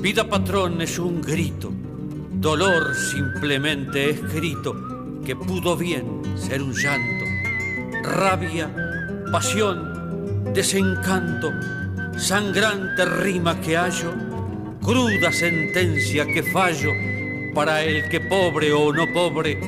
vida 0.00 0.28
patrón 0.28 0.82
es 0.82 0.98
un 0.98 1.20
grito, 1.20 1.70
dolor 2.32 2.96
simplemente 2.96 4.10
escrito 4.10 5.20
que 5.24 5.36
pudo 5.36 5.76
bien 5.76 6.22
ser 6.36 6.60
un 6.60 6.72
llanto 6.72 7.21
rabia, 8.02 8.70
pasión, 9.30 10.52
desencanto, 10.52 11.52
sangrante 12.16 13.04
rima 13.04 13.60
que 13.60 13.76
hallo, 13.76 14.12
cruda 14.82 15.32
sentencia 15.32 16.26
que 16.26 16.42
fallo 16.42 16.90
para 17.54 17.82
el 17.82 18.08
que 18.08 18.20
pobre 18.20 18.72
o 18.72 18.92
no 18.92 19.10
pobre, 19.12 19.58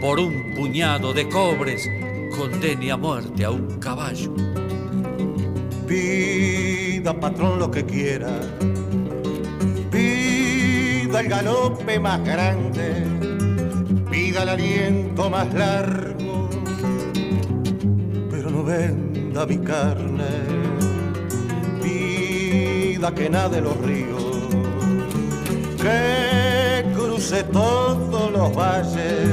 por 0.00 0.20
un 0.20 0.54
puñado 0.54 1.12
de 1.12 1.28
cobres, 1.28 1.88
condene 2.36 2.92
a 2.92 2.96
muerte 2.96 3.44
a 3.44 3.50
un 3.50 3.78
caballo. 3.78 4.34
Pida, 5.86 7.18
patrón, 7.18 7.58
lo 7.58 7.70
que 7.70 7.84
quiera. 7.84 8.40
Pida 9.90 11.20
el 11.20 11.28
galope 11.28 11.98
más 11.98 12.22
grande. 12.24 13.04
Pida 14.10 14.42
el 14.42 14.48
aliento 14.50 15.30
más 15.30 15.52
largo 15.54 16.17
venda 18.68 19.46
mi 19.46 19.56
carne, 19.58 20.32
vida 21.82 23.14
que 23.14 23.30
nade 23.30 23.62
los 23.62 23.76
ríos, 23.78 24.24
que 25.82 26.84
cruce 26.94 27.44
todos 27.44 28.30
los 28.30 28.54
valles, 28.54 29.30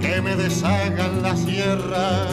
que 0.00 0.22
me 0.22 0.36
deshagan 0.36 1.22
la 1.22 1.34
sierra, 1.36 2.28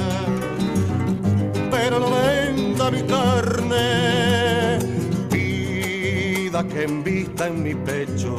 pero 1.72 2.00
no 2.00 2.12
venda 2.12 2.92
mi 2.92 3.02
carne, 3.16 4.78
vida 5.32 6.64
que 6.68 6.84
envista 6.84 7.48
en 7.48 7.64
mi 7.64 7.74
pecho 7.74 8.36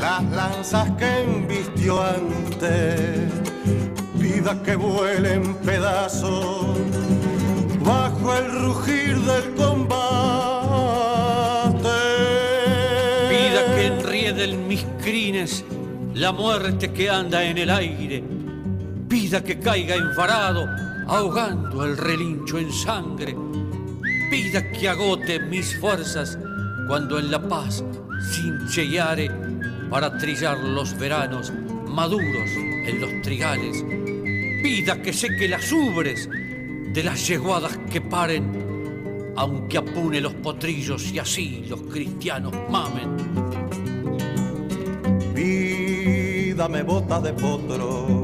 las 0.00 0.24
lanzas 0.32 0.90
que 0.98 1.22
embistió 1.22 2.02
antes 2.02 3.39
vida 4.40 4.62
que 4.62 4.74
vuele 4.74 5.34
en 5.34 5.54
pedazos 5.56 6.78
bajo 7.84 8.34
el 8.34 8.50
rugir 8.62 9.18
del 9.18 9.54
combate. 9.54 9.98
Vida 13.28 13.74
que 13.74 13.86
enriede 13.86 14.44
en 14.44 14.66
mis 14.66 14.82
crines 15.02 15.62
la 16.14 16.32
muerte 16.32 16.90
que 16.90 17.10
anda 17.10 17.44
en 17.44 17.58
el 17.58 17.68
aire. 17.68 18.24
Vida 19.08 19.44
que 19.44 19.58
caiga 19.58 19.96
enfarado, 19.96 20.66
ahogando 21.06 21.84
el 21.84 21.98
relincho 21.98 22.58
en 22.58 22.72
sangre. 22.72 23.36
Vida 24.30 24.70
que 24.72 24.88
agote 24.88 25.38
mis 25.38 25.78
fuerzas 25.78 26.38
cuando 26.88 27.18
en 27.18 27.30
la 27.30 27.46
paz 27.46 27.84
cincheare 28.32 29.30
para 29.90 30.16
trillar 30.16 30.58
los 30.60 30.98
veranos 30.98 31.52
maduros 31.86 32.50
en 32.86 33.00
los 33.00 33.22
trigales 33.22 33.84
Vida 34.62 35.00
que 35.00 35.12
seque 35.14 35.48
las 35.48 35.72
ubres 35.72 36.28
de 36.92 37.02
las 37.02 37.26
yeguadas 37.26 37.78
que 37.90 38.02
paren, 38.02 39.32
aunque 39.34 39.78
apune 39.78 40.20
los 40.20 40.34
potrillos 40.34 41.10
y 41.12 41.18
así 41.18 41.64
los 41.66 41.80
cristianos 41.82 42.52
mamen. 42.68 43.16
Vida 45.34 46.68
me 46.68 46.82
bota 46.82 47.20
de 47.22 47.32
potro, 47.32 48.22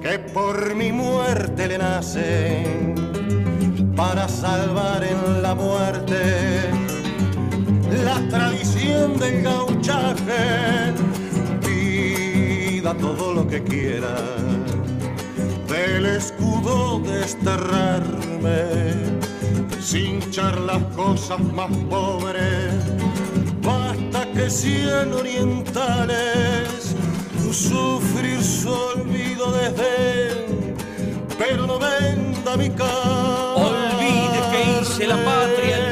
que 0.00 0.18
por 0.18 0.74
mi 0.74 0.92
muerte 0.92 1.68
le 1.68 1.76
nacen, 1.76 2.94
para 3.94 4.26
salvar 4.28 5.04
en 5.04 5.42
la 5.42 5.54
muerte 5.54 6.70
la 8.02 8.26
tradición 8.28 9.18
del 9.18 9.42
gauchaje. 9.42 10.94
Vida 11.66 12.94
todo 12.94 13.34
lo 13.34 13.46
que 13.46 13.62
quiera 13.62 14.16
el 15.86 16.06
escudo 16.06 17.00
desterrarme, 17.00 18.60
sin 19.80 20.22
echar 20.22 20.58
las 20.60 20.82
cosas 20.94 21.40
más 21.40 21.70
pobres. 21.88 22.74
Basta 23.62 24.30
que 24.32 24.50
cien 24.50 25.12
orientales 25.12 26.96
sufrir 27.56 28.42
su 28.42 28.70
olvido 28.70 29.50
desde 29.52 30.46
pero 31.38 31.66
no 31.66 31.78
venda 31.78 32.56
mi 32.56 32.68
cara. 32.70 33.54
Olvide 33.54 34.40
que 34.50 34.80
hice 34.80 35.06
la 35.06 35.16
patria 35.16 35.85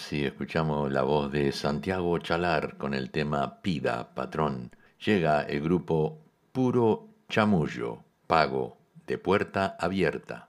Así 0.00 0.24
escuchamos 0.24 0.90
la 0.90 1.02
voz 1.02 1.30
de 1.30 1.52
Santiago 1.52 2.18
Chalar 2.20 2.78
con 2.78 2.94
el 2.94 3.10
tema 3.10 3.60
Pida, 3.60 4.14
patrón. 4.14 4.74
Llega 5.04 5.42
el 5.42 5.60
grupo 5.60 6.22
Puro 6.52 7.08
Chamullo, 7.28 7.98
pago, 8.26 8.78
de 9.06 9.18
puerta 9.18 9.76
abierta. 9.78 10.48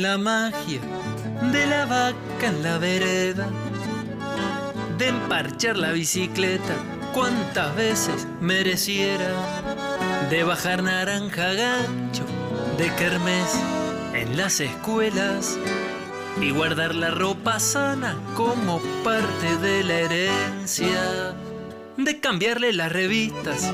La 0.00 0.18
magia 0.18 0.80
de 1.52 1.66
la 1.66 1.86
vaca 1.86 2.46
en 2.46 2.62
la 2.62 2.78
vereda, 2.78 3.48
de 4.98 5.08
emparchar 5.08 5.76
la 5.76 5.92
bicicleta 5.92 6.74
cuantas 7.14 7.74
veces 7.76 8.26
mereciera, 8.40 9.30
de 10.30 10.44
bajar 10.44 10.82
naranja 10.82 11.52
gancho, 11.52 12.24
de 12.78 12.92
kermés 12.94 13.54
en 14.14 14.36
las 14.36 14.60
escuelas 14.60 15.58
y 16.40 16.50
guardar 16.50 16.94
la 16.94 17.10
ropa 17.10 17.58
sana 17.58 18.16
como 18.34 18.80
parte 19.02 19.56
de 19.56 19.84
la 19.84 19.94
herencia, 19.94 21.34
de 21.96 22.20
cambiarle 22.20 22.72
las 22.72 22.92
revistas 22.92 23.72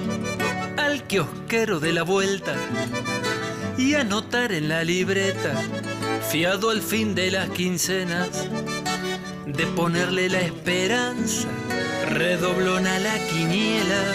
al 0.79 1.03
kiosquero 1.05 1.81
de 1.81 1.93
la 1.93 2.03
vuelta 2.03 2.55
y 3.77 3.95
anotar 3.95 4.53
en 4.53 4.69
la 4.69 4.85
libreta, 4.85 5.55
fiado 6.31 6.71
al 6.71 6.81
fin 6.81 7.15
de 7.15 7.31
las 7.31 7.51
quincenas, 7.51 8.49
de 9.47 9.67
ponerle 9.67 10.29
la 10.29 10.41
esperanza, 10.41 11.49
redoblona 12.09 12.99
la 12.99 13.19
quiniela 13.27 14.15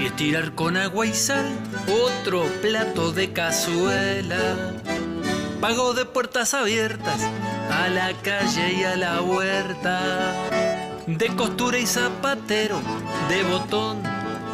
y 0.00 0.06
estirar 0.06 0.54
con 0.54 0.76
agua 0.76 1.06
y 1.06 1.14
sal 1.14 1.46
otro 1.88 2.44
plato 2.62 3.12
de 3.12 3.32
cazuela. 3.32 4.56
Pago 5.60 5.94
de 5.94 6.04
puertas 6.04 6.54
abiertas 6.54 7.20
a 7.70 7.88
la 7.88 8.12
calle 8.22 8.74
y 8.74 8.84
a 8.84 8.96
la 8.96 9.22
huerta, 9.22 10.32
de 11.06 11.26
costura 11.36 11.78
y 11.78 11.86
zapatero, 11.86 12.80
de 13.28 13.42
botón 13.44 14.02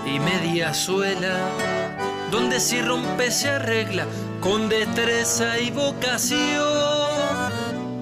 y 0.06 0.18
media 0.18 0.74
suela 0.74 1.38
donde 2.30 2.60
si 2.60 2.80
rompe 2.80 3.30
se 3.30 3.50
arregla 3.50 4.06
con 4.40 4.68
destreza 4.68 5.58
y 5.60 5.70
vocación, 5.70 6.58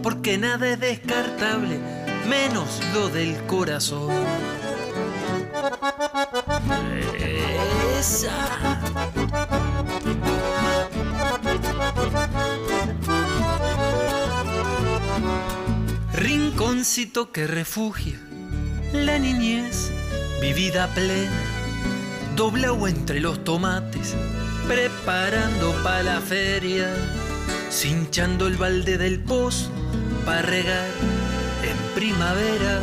porque 0.03 0.39
nada 0.39 0.69
es 0.69 0.81
descartable, 0.81 1.81
menos 2.29 2.81
lo 2.95 3.09
del 3.09 3.37
corazón. 3.47 4.13
Esa. 7.99 8.31
Rinconcito 16.13 17.33
que 17.33 17.47
refugia 17.47 18.19
la 18.93 19.19
niñez 19.19 19.91
vivida 20.41 20.87
plena 20.95 21.59
doblado 22.39 22.87
entre 22.87 23.19
los 23.19 23.43
tomates, 23.43 24.15
preparando 24.69 25.73
para 25.83 26.03
la 26.03 26.21
feria, 26.21 26.95
cinchando 27.71 28.47
el 28.47 28.57
balde 28.57 28.99
del 28.99 29.19
pozo 29.19 29.71
para 30.27 30.43
regar 30.43 30.91
en 31.63 31.95
primavera, 31.95 32.81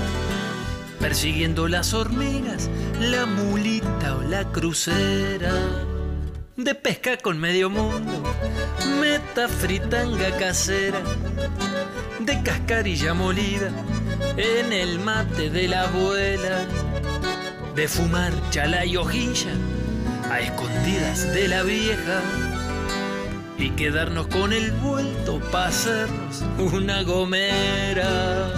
persiguiendo 1.00 1.68
las 1.68 1.94
hormigas, 1.94 2.72
la 3.00 3.28
mulita 3.28 4.16
o 4.16 4.24
la 4.24 4.52
crucera. 4.52 5.54
De 6.58 6.74
pesca 6.74 7.18
con 7.18 7.38
medio 7.38 7.70
mundo, 7.70 8.24
meta 9.00 9.48
fritanga 9.48 10.36
casera, 10.38 11.02
de 12.20 12.42
cascarilla 12.42 13.14
molida 13.14 13.70
en 14.38 14.74
el 14.74 14.98
mate 15.00 15.52
de 15.52 15.68
la 15.68 15.84
abuela, 15.84 16.66
de 17.76 17.88
fumar 17.88 18.34
chala 18.50 18.86
y 18.86 18.98
hojilla 18.98 19.54
a 20.30 20.40
escondidas 20.40 21.34
de 21.34 21.48
la 21.48 21.64
vieja 21.64 22.22
y 23.58 23.70
quedarnos 23.72 24.28
con 24.28 24.54
el 24.54 24.72
vuelto 24.72 25.40
para 25.52 25.68
hacernos 25.68 26.44
una 26.58 27.04
gomera. 27.04 28.52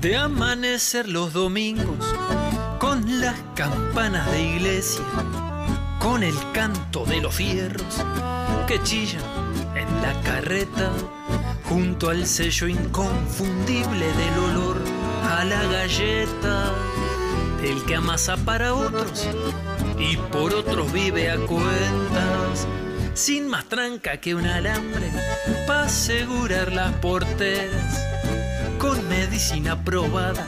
De 0.00 0.16
amanecer 0.16 1.08
los 1.08 1.32
domingos 1.32 1.86
con 2.78 3.20
las 3.20 3.36
campanas 3.54 4.30
de 4.30 4.42
iglesia, 4.42 5.04
con 5.98 6.22
el 6.22 6.34
canto 6.52 7.04
de 7.06 7.22
los 7.22 7.34
fierros 7.34 8.04
que 8.66 8.82
chillan 8.82 9.43
la 10.04 10.20
carreta, 10.20 10.90
junto 11.64 12.10
al 12.10 12.26
sello 12.26 12.68
inconfundible 12.68 14.06
del 14.20 14.38
olor 14.50 14.76
a 15.30 15.44
la 15.46 15.62
galleta, 15.64 16.74
del 17.62 17.82
que 17.86 17.94
amasa 17.96 18.36
para 18.36 18.74
otros 18.74 19.26
y 19.98 20.18
por 20.30 20.52
otros 20.52 20.92
vive 20.92 21.30
a 21.30 21.36
cuentas, 21.36 22.66
sin 23.14 23.48
más 23.48 23.64
tranca 23.70 24.18
que 24.18 24.34
un 24.34 24.44
alambre 24.44 25.10
para 25.66 25.84
asegurar 25.84 26.70
las 26.72 26.92
porteras, 26.96 28.06
con 28.78 29.08
medicina 29.08 29.82
probada 29.84 30.46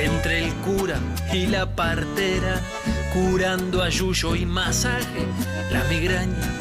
entre 0.00 0.44
el 0.44 0.54
cura 0.66 1.00
y 1.32 1.46
la 1.46 1.74
partera, 1.74 2.60
curando 3.12 3.82
ayuyo 3.82 4.36
y 4.36 4.46
masaje, 4.46 5.26
la 5.72 5.82
migraña 5.84 6.52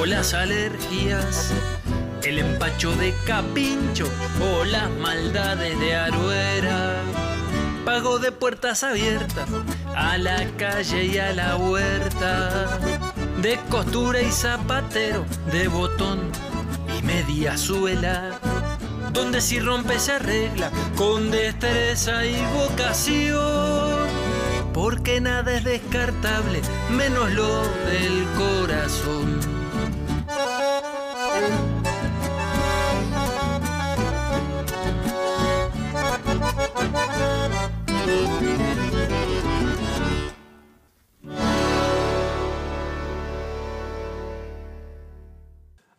o 0.00 0.06
las 0.06 0.32
alergias, 0.32 1.52
el 2.24 2.38
empacho 2.38 2.94
de 2.96 3.14
capincho 3.26 4.06
o 4.40 4.64
las 4.64 4.90
maldades 4.90 5.78
de 5.78 5.94
aruera. 5.94 7.02
Pago 7.84 8.18
de 8.18 8.32
puertas 8.32 8.84
abiertas 8.84 9.48
a 9.94 10.18
la 10.18 10.44
calle 10.56 11.04
y 11.06 11.18
a 11.18 11.32
la 11.32 11.56
huerta, 11.56 12.78
de 13.40 13.58
costura 13.68 14.20
y 14.20 14.30
zapatero, 14.30 15.24
de 15.50 15.68
botón 15.68 16.30
y 16.98 17.02
media 17.02 17.56
suela 17.56 18.38
donde 19.12 19.40
si 19.40 19.58
rompe 19.58 19.98
se 19.98 20.12
arregla 20.12 20.70
con 20.96 21.30
destreza 21.30 22.24
y 22.24 22.36
vocación. 22.54 24.08
Porque 24.72 25.20
nada 25.20 25.56
es 25.56 25.64
descartable, 25.64 26.62
menos 26.90 27.30
lo 27.32 27.62
del 27.86 28.24
corazón. 28.36 29.39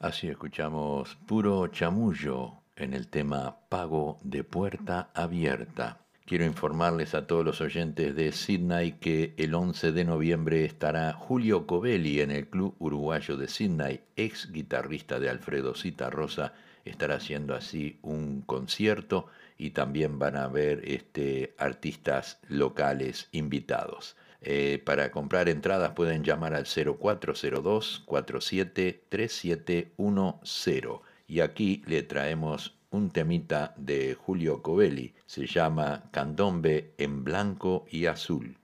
Así 0.01 0.29
escuchamos 0.29 1.15
puro 1.27 1.67
chamullo 1.67 2.63
en 2.75 2.95
el 2.95 3.07
tema 3.07 3.59
Pago 3.69 4.17
de 4.23 4.43
Puerta 4.43 5.11
Abierta. 5.13 5.99
Quiero 6.25 6.43
informarles 6.43 7.13
a 7.13 7.27
todos 7.27 7.45
los 7.45 7.61
oyentes 7.61 8.15
de 8.15 8.31
Sydney 8.31 8.93
que 8.93 9.35
el 9.37 9.53
11 9.53 9.91
de 9.91 10.03
noviembre 10.03 10.65
estará 10.65 11.13
Julio 11.13 11.67
Covelli 11.67 12.19
en 12.19 12.31
el 12.31 12.47
Club 12.47 12.75
Uruguayo 12.79 13.37
de 13.37 13.47
Sydney, 13.47 14.01
ex 14.15 14.51
guitarrista 14.51 15.19
de 15.19 15.29
Alfredo 15.29 15.75
Rosa, 16.09 16.53
estará 16.83 17.17
haciendo 17.17 17.53
así 17.53 17.99
un 18.01 18.41
concierto 18.41 19.27
y 19.59 19.69
también 19.69 20.17
van 20.17 20.35
a 20.35 20.45
haber 20.45 20.81
este, 20.83 21.53
artistas 21.59 22.39
locales 22.49 23.29
invitados. 23.33 24.15
Eh, 24.41 24.81
para 24.83 25.11
comprar 25.11 25.49
entradas 25.49 25.91
pueden 25.91 26.23
llamar 26.23 26.55
al 26.55 26.65
0402 26.65 28.03
47 28.05 29.05
3710 29.09 31.01
y 31.27 31.39
aquí 31.41 31.83
le 31.85 32.03
traemos 32.03 32.75
un 32.89 33.09
temita 33.11 33.73
de 33.77 34.15
Julio 34.15 34.61
Covelli, 34.61 35.13
se 35.25 35.45
llama 35.45 36.09
Candombe 36.11 36.93
en 36.97 37.23
blanco 37.23 37.85
y 37.89 38.07
azul. 38.07 38.60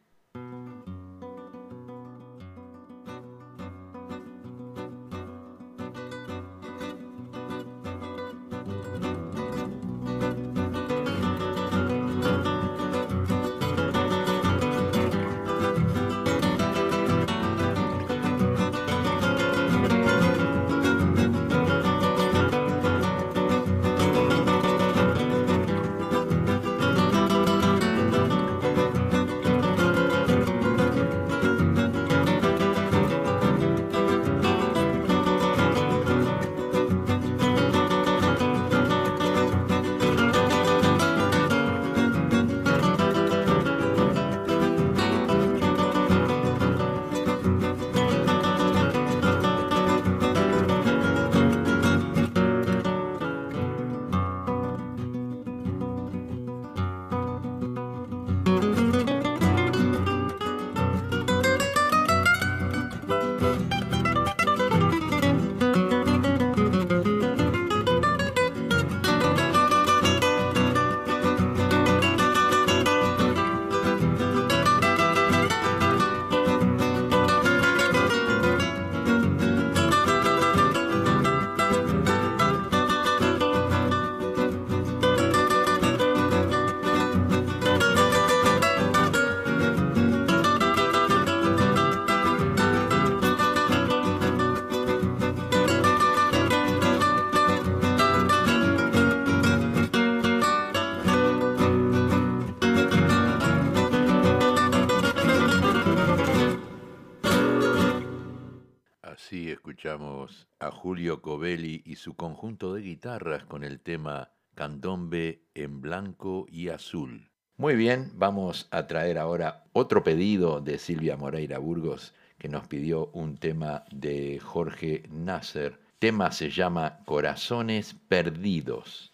A 110.59 110.71
Julio 110.71 111.21
Covelli 111.21 111.81
y 111.85 111.95
su 111.95 112.15
conjunto 112.15 112.73
de 112.73 112.81
guitarras 112.81 113.45
con 113.45 113.63
el 113.63 113.79
tema 113.79 114.31
Candombe 114.55 115.43
en 115.53 115.81
blanco 115.81 116.45
y 116.49 116.69
azul. 116.69 117.29
Muy 117.57 117.75
bien, 117.75 118.11
vamos 118.15 118.67
a 118.71 118.87
traer 118.87 119.17
ahora 119.17 119.65
otro 119.73 120.03
pedido 120.03 120.61
de 120.61 120.77
Silvia 120.77 121.17
Moreira 121.17 121.57
Burgos 121.57 122.13
que 122.37 122.49
nos 122.49 122.67
pidió 122.67 123.07
un 123.13 123.37
tema 123.37 123.83
de 123.91 124.39
Jorge 124.39 125.03
Nasser 125.09 125.79
tema 125.99 126.31
se 126.31 126.49
llama 126.49 126.99
Corazones 127.05 127.95
Perdidos. 128.07 129.13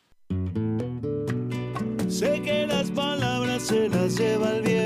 Sé 2.09 2.41
que 2.41 2.67
las 2.67 2.91
palabras 2.91 3.63
se 3.63 3.87
las 3.89 4.17
lleva 4.17 4.57
el. 4.57 4.82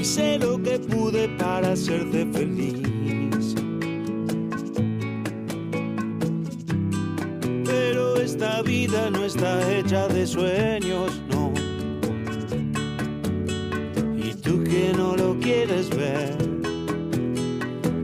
Hice 0.00 0.38
lo 0.38 0.60
que 0.62 0.78
pude 0.78 1.28
para 1.38 1.72
hacerte 1.72 2.26
feliz. 2.32 3.54
Pero 7.64 8.16
esta 8.16 8.62
vida 8.62 9.10
no 9.10 9.24
está 9.24 9.52
hecha 9.70 10.08
de 10.08 10.26
sueños, 10.26 11.20
no. 11.28 11.52
Y 14.16 14.32
tú 14.34 14.64
que 14.64 14.92
no 14.96 15.16
lo 15.16 15.38
quieres 15.38 15.90
ver. 15.90 16.34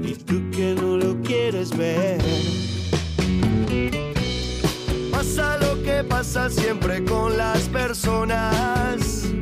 Y 0.03 0.14
tú 0.14 0.51
que 0.51 0.74
no 0.74 0.99
lo 0.99 1.20
quieres 1.22 1.74
ver. 1.76 2.20
Pasa 5.11 5.57
lo 5.59 5.82
que 5.82 6.05
pasa 6.05 6.51
siempre 6.51 7.03
con 7.05 7.38
las 7.38 7.62
personas. 7.70 9.36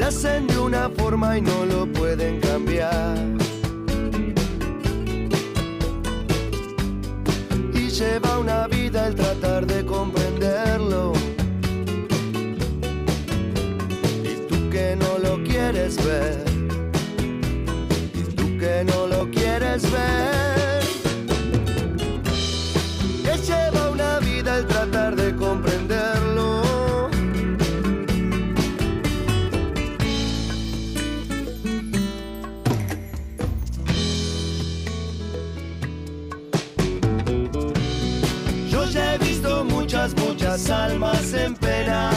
Se 0.00 0.06
hacen 0.06 0.46
de 0.46 0.58
una 0.58 0.88
forma 0.88 1.36
y 1.36 1.42
no 1.42 1.66
lo 1.66 1.86
pueden 1.92 2.40
cambiar. 2.40 3.18
Y 7.74 7.88
lleva 7.90 8.38
una 8.38 8.66
vida 8.66 9.08
el 9.08 9.14
tratar 9.14 9.66
de 9.66 9.84
comprenderlo. 9.84 11.12
Y 14.24 14.48
tú 14.48 14.70
que 14.70 14.96
no 14.96 15.18
lo 15.18 15.44
quieres 15.44 16.02
ver. 16.02 16.44
Y 18.14 18.22
tú 18.22 18.58
que 18.58 18.82
no 18.86 19.06
lo 19.06 19.30
quieres 19.30 19.82
ver. 19.92 20.29
Muchas, 40.50 40.62
muchas 40.62 40.70
almas 40.70 41.32
en 41.32 41.54
pena. 41.54 42.10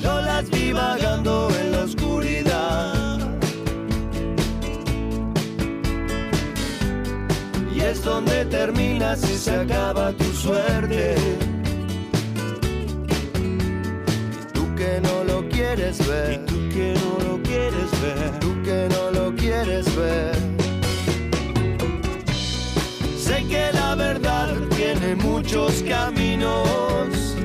Yo 0.00 0.20
las 0.20 0.48
vi 0.50 0.72
vagando 0.72 1.48
en 1.60 1.72
la 1.72 1.84
oscuridad. 1.84 3.18
Y 7.74 7.80
es 7.80 8.02
donde 8.02 8.44
termina 8.46 9.16
si 9.16 9.36
se 9.36 9.54
acaba 9.54 10.12
tu 10.12 10.24
suerte. 10.24 11.14
Y 13.42 14.52
tú 14.52 14.74
que 14.74 15.00
no 15.02 15.24
lo 15.24 15.48
quieres 15.48 15.98
ver. 16.08 16.32
Y 16.32 16.36
tú 16.46 16.68
que 16.70 16.94
no 16.94 17.28
lo 17.28 17.42
quieres 17.42 17.90
ver. 18.00 18.40
Tú 18.40 18.62
que 18.62 18.88
no 18.90 19.10
lo 19.10 19.34
quieres 19.36 19.96
ver. 19.96 20.57
Muchos 25.16 25.82
caminos. 25.82 27.36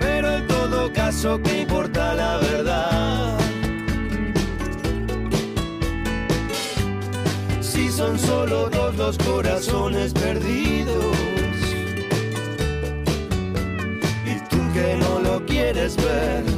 Pero 0.00 0.36
en 0.36 0.46
todo 0.46 0.92
caso, 0.92 1.40
¿qué 1.42 1.62
importa 1.62 2.14
la 2.14 2.38
verdad? 2.38 3.38
Si 7.60 7.90
son 7.90 8.18
solo 8.18 8.68
dos 8.70 8.96
los 8.96 9.18
corazones 9.18 10.12
perdidos. 10.12 11.16
Y 14.24 14.40
tú 14.48 14.58
que 14.72 14.96
no 14.96 15.20
lo 15.20 15.44
quieres 15.46 15.96
ver. 15.96 16.57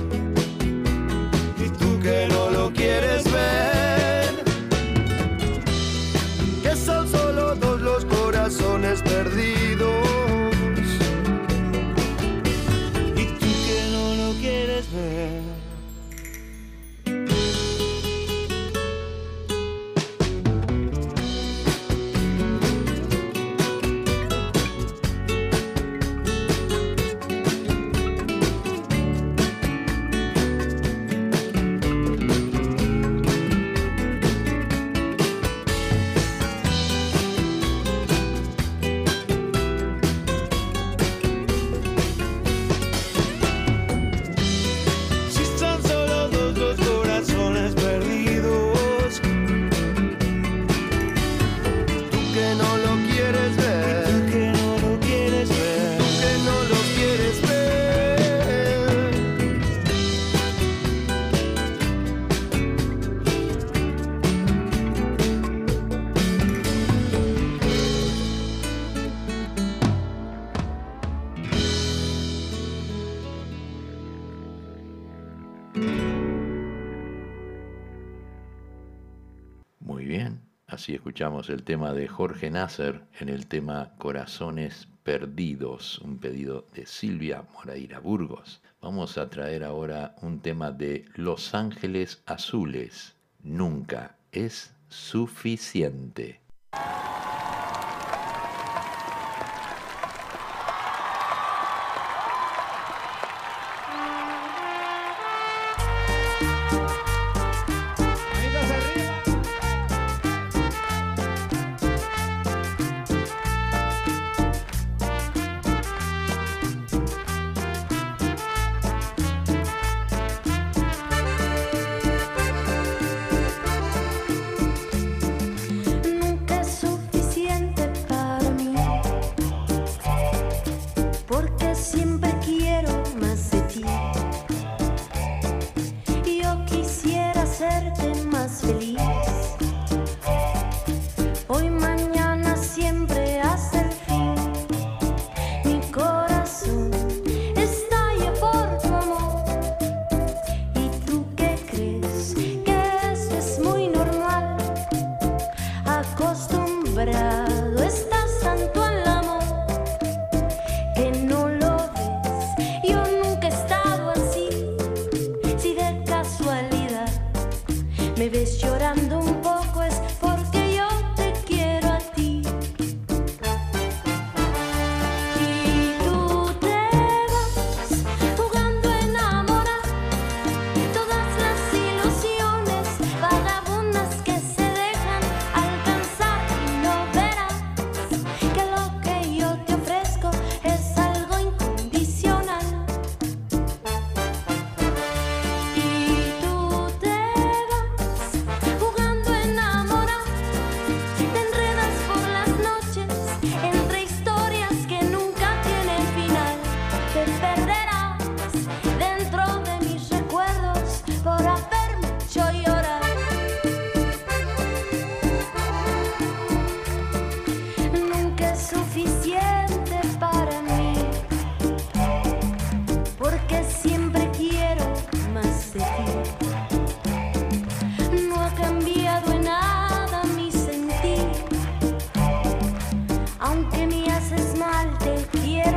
Escuchamos 81.21 81.51
el 81.51 81.64
tema 81.64 81.93
de 81.93 82.09
Jorge 82.09 82.51
Nasser 82.51 83.03
en 83.18 83.29
el 83.29 83.47
tema 83.47 83.93
Corazones 83.99 84.89
Perdidos, 85.03 85.99
un 85.99 86.16
pedido 86.16 86.64
de 86.73 86.87
Silvia 86.87 87.45
Moraira 87.53 87.99
Burgos. 87.99 88.62
Vamos 88.81 89.18
a 89.18 89.29
traer 89.29 89.62
ahora 89.62 90.14
un 90.23 90.41
tema 90.41 90.71
de 90.71 91.05
Los 91.16 91.55
Ángeles 91.55 92.23
Azules. 92.25 93.16
Nunca 93.43 94.16
es 94.33 94.75
suficiente. 94.89 96.41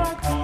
Así 0.02 0.43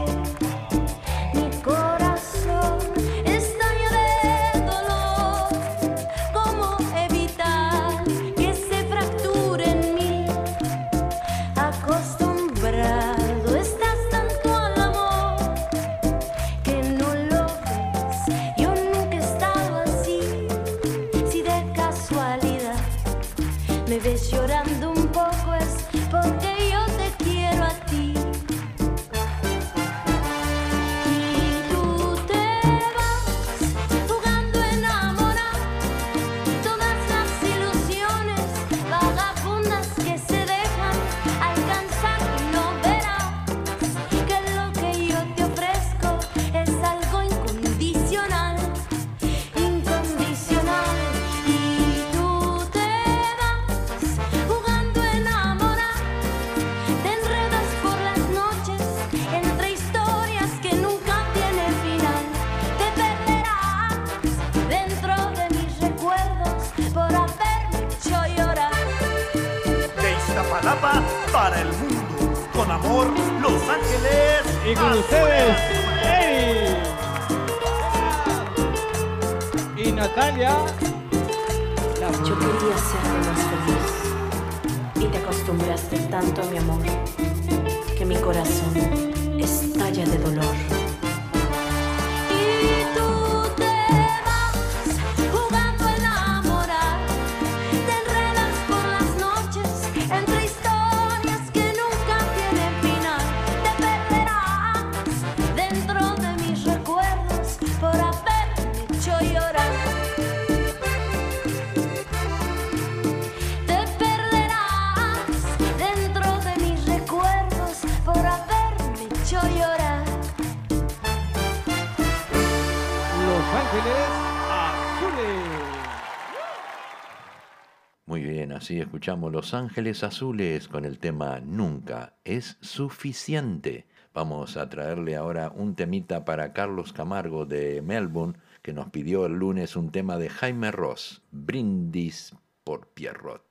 Los 129.10 129.56
Ángeles 129.56 130.04
Azules 130.04 130.68
con 130.68 130.86
el 130.86 131.00
tema 131.00 131.40
Nunca 131.40 132.14
es 132.26 132.58
suficiente. 132.62 133.88
Vamos 134.14 134.56
a 134.56 134.70
traerle 134.70 135.16
ahora 135.16 135.52
un 135.56 135.74
temita 135.74 136.26
para 136.26 136.54
Carlos 136.54 136.94
Camargo 136.94 137.48
de 137.48 137.82
Melbourne, 137.82 138.36
que 138.62 138.72
nos 138.72 138.92
pidió 138.92 139.26
el 139.26 139.34
lunes 139.34 139.76
un 139.76 139.92
tema 139.92 140.18
de 140.18 140.30
Jaime 140.30 140.70
Ross, 140.70 141.24
Brindis 141.32 142.36
por 142.64 142.90
Pierrot. 142.90 143.44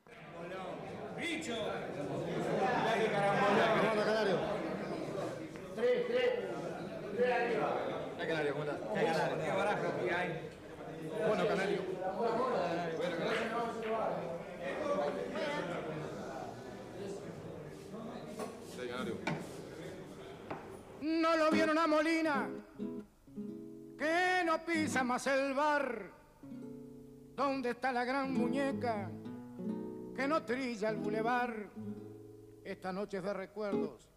Lo 21.39 21.51
vieron 21.51 21.79
a 21.79 21.87
Molina, 21.87 22.49
que 23.97 24.43
no 24.45 24.59
pisa 24.65 25.05
más 25.05 25.27
el 25.29 25.55
bar. 25.55 26.11
¿Dónde 27.35 27.71
está 27.71 27.93
la 27.93 28.05
gran 28.05 28.35
muñeca 28.35 29.11
que 30.15 30.27
no 30.27 30.43
trilla 30.45 30.91
el 30.91 30.97
bulevar? 30.97 31.71
Esta 32.65 32.93
noche 32.93 33.23
de 33.23 33.33
recuerdos, 33.33 34.11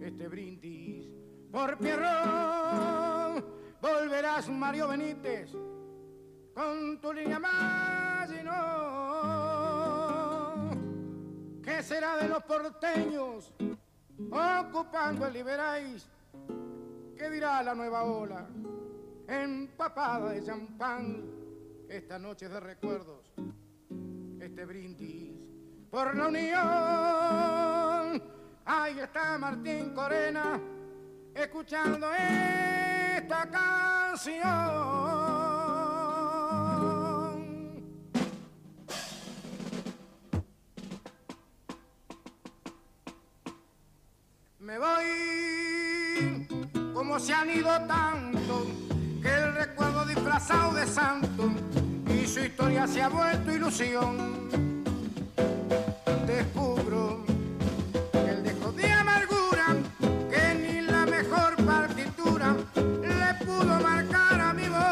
este 0.00 0.28
brindis 0.28 1.08
por 1.50 1.78
Pierrón, 1.78 3.42
volverás 3.80 4.50
Mario 4.50 4.88
Benítez 4.88 5.52
con 6.52 7.00
tu 7.00 7.12
línea 7.14 7.38
más 7.38 8.30
y 8.30 8.42
no. 8.42 9.06
¿Qué 11.62 11.82
será 11.82 12.16
de 12.16 12.28
los 12.28 12.42
porteños? 12.42 13.54
ocupando 14.30 15.26
el 15.26 15.32
Liberáis. 15.32 16.08
¿Qué 17.16 17.30
dirá 17.30 17.62
la 17.62 17.74
nueva 17.74 18.04
ola? 18.04 18.46
Empapada 19.28 20.30
de 20.30 20.44
champán, 20.44 21.24
esta 21.88 22.18
noche 22.18 22.48
de 22.48 22.60
recuerdos, 22.60 23.34
este 24.40 24.64
brindis 24.64 25.32
por 25.90 26.14
la 26.14 26.28
unión. 26.28 26.56
Ahí 28.64 28.98
está 28.98 29.38
Martín 29.38 29.94
Corena, 29.94 30.60
escuchando 31.34 32.08
esta 32.12 33.50
canción. 33.50 35.06
Me 44.58 44.78
voy 44.78 45.55
se 47.18 47.32
han 47.32 47.48
ido 47.48 47.70
tanto, 47.86 48.66
que 49.22 49.28
el 49.28 49.54
recuerdo 49.54 50.04
disfrazado 50.04 50.74
de 50.74 50.86
santo 50.86 51.50
y 52.12 52.26
su 52.26 52.40
historia 52.40 52.86
se 52.86 53.00
ha 53.02 53.08
vuelto 53.08 53.52
ilusión. 53.52 54.50
Descubro 56.26 57.24
que 58.12 58.18
el 58.18 58.44
dejo 58.44 58.70
de 58.72 58.92
amargura 58.92 59.76
que 60.30 60.54
ni 60.56 60.82
la 60.82 61.06
mejor 61.06 61.56
partitura 61.64 62.54
le 62.74 63.34
pudo 63.46 63.80
marcar 63.80 64.40
a 64.40 64.52
mi 64.52 64.68
voz. 64.68 64.88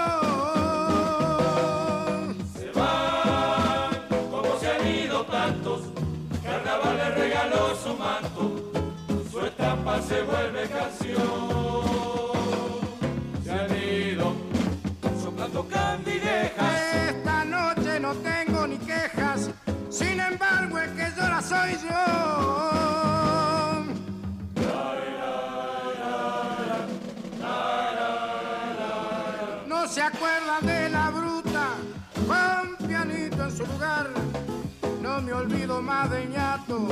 Se 2.55 2.71
van 2.73 3.91
como 4.31 4.59
se 4.61 4.71
han 4.71 4.87
ido 4.87 5.27
tantos, 5.27 5.83
carnaval 6.43 6.97
le 6.97 7.11
regaló 7.17 7.77
su 7.77 7.95
manto, 7.97 8.73
su 9.31 9.41
estampa 9.41 10.01
se 10.01 10.23
vuelve 10.23 10.69
canción. 10.69 11.64
Ñato, 35.83 36.87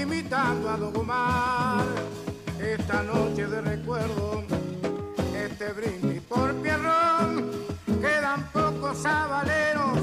imitando 0.00 0.70
a 0.70 0.76
Don 0.76 0.96
Omar. 0.96 1.84
Esta 2.58 3.02
noche 3.02 3.46
de 3.46 3.60
recuerdo, 3.60 4.42
este 5.34 5.72
brindis 5.72 6.22
por 6.22 6.54
Pierrón. 6.62 7.50
Quedan 8.00 8.48
pocos 8.52 8.98
sabaleros 8.98 9.98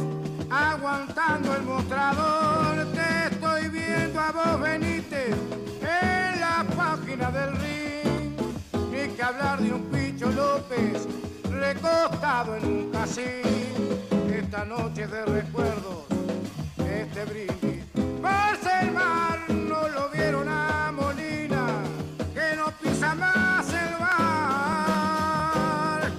aguantando 0.49 1.55
el 1.55 1.63
mostrador. 1.63 2.85
Te 2.93 3.33
estoy 3.33 3.69
viendo 3.69 4.19
a 4.19 4.31
vos, 4.31 4.61
Benítez, 4.61 5.35
en 5.81 6.39
la 6.39 6.65
página 6.75 7.31
del 7.31 7.55
ring. 7.57 8.35
Ni 8.91 9.15
que 9.15 9.23
hablar 9.23 9.59
de 9.59 9.73
un 9.73 9.83
Picho 9.85 10.29
López 10.31 11.07
recostado 11.49 12.55
en 12.55 12.65
un 12.65 12.91
casín. 12.91 13.41
Esta 14.31 14.63
noche 14.65 15.07
de 15.07 15.25
recuerdos, 15.25 16.05
este 16.77 17.25
brindis. 17.25 17.68
Pasa 18.21 18.81
el 18.81 18.91
mar, 18.91 19.39
no 19.49 19.87
lo 19.87 20.09
vieron 20.09 20.47
a 20.49 20.91
Molina, 20.91 21.67
que 22.33 22.55
no 22.57 22.65
pisa 22.81 23.15
más 23.15 23.71
el 23.73 23.95
bar. 23.99 26.11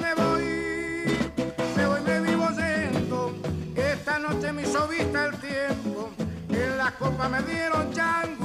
Me 0.00 0.14
voy, 0.14 1.30
me 1.76 1.86
voy, 1.86 2.00
me 2.02 2.20
vivo 2.20 2.48
yendo. 2.50 3.32
Esta 3.76 4.18
noche 4.18 4.52
me 4.52 4.62
hizo 4.62 4.88
vista 4.88 5.26
el 5.26 5.36
tiempo. 5.38 6.10
En 6.48 6.76
la 6.76 6.90
copa 6.98 7.28
me 7.28 7.40
dieron 7.42 7.92
changui. 7.92 8.43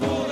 Dakota. 0.00 0.31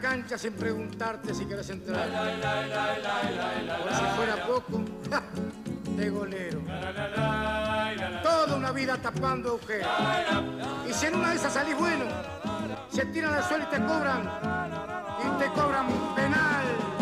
Cancha 0.00 0.38
sin 0.38 0.52
preguntarte 0.52 1.34
si 1.34 1.44
quieres 1.44 1.68
entrar. 1.70 2.08
Por 3.82 3.94
si 3.94 4.04
fuera 4.16 4.46
poco, 4.46 4.82
de 5.96 6.10
golero. 6.10 6.60
Toda 8.22 8.56
una 8.56 8.72
vida 8.72 8.96
tapando 8.96 9.50
agujeros. 9.50 9.88
Y 10.88 10.92
si 10.92 11.06
en 11.06 11.16
una 11.16 11.30
de 11.30 11.36
esas 11.36 11.52
salís 11.52 11.76
bueno, 11.78 12.04
se 12.90 13.04
tiran 13.06 13.34
al 13.34 13.44
suelo 13.44 13.64
y 13.64 13.66
te 13.68 13.84
cobran. 13.84 14.30
Y 15.24 15.38
te 15.38 15.46
cobran 15.48 15.86
penal. 16.14 16.93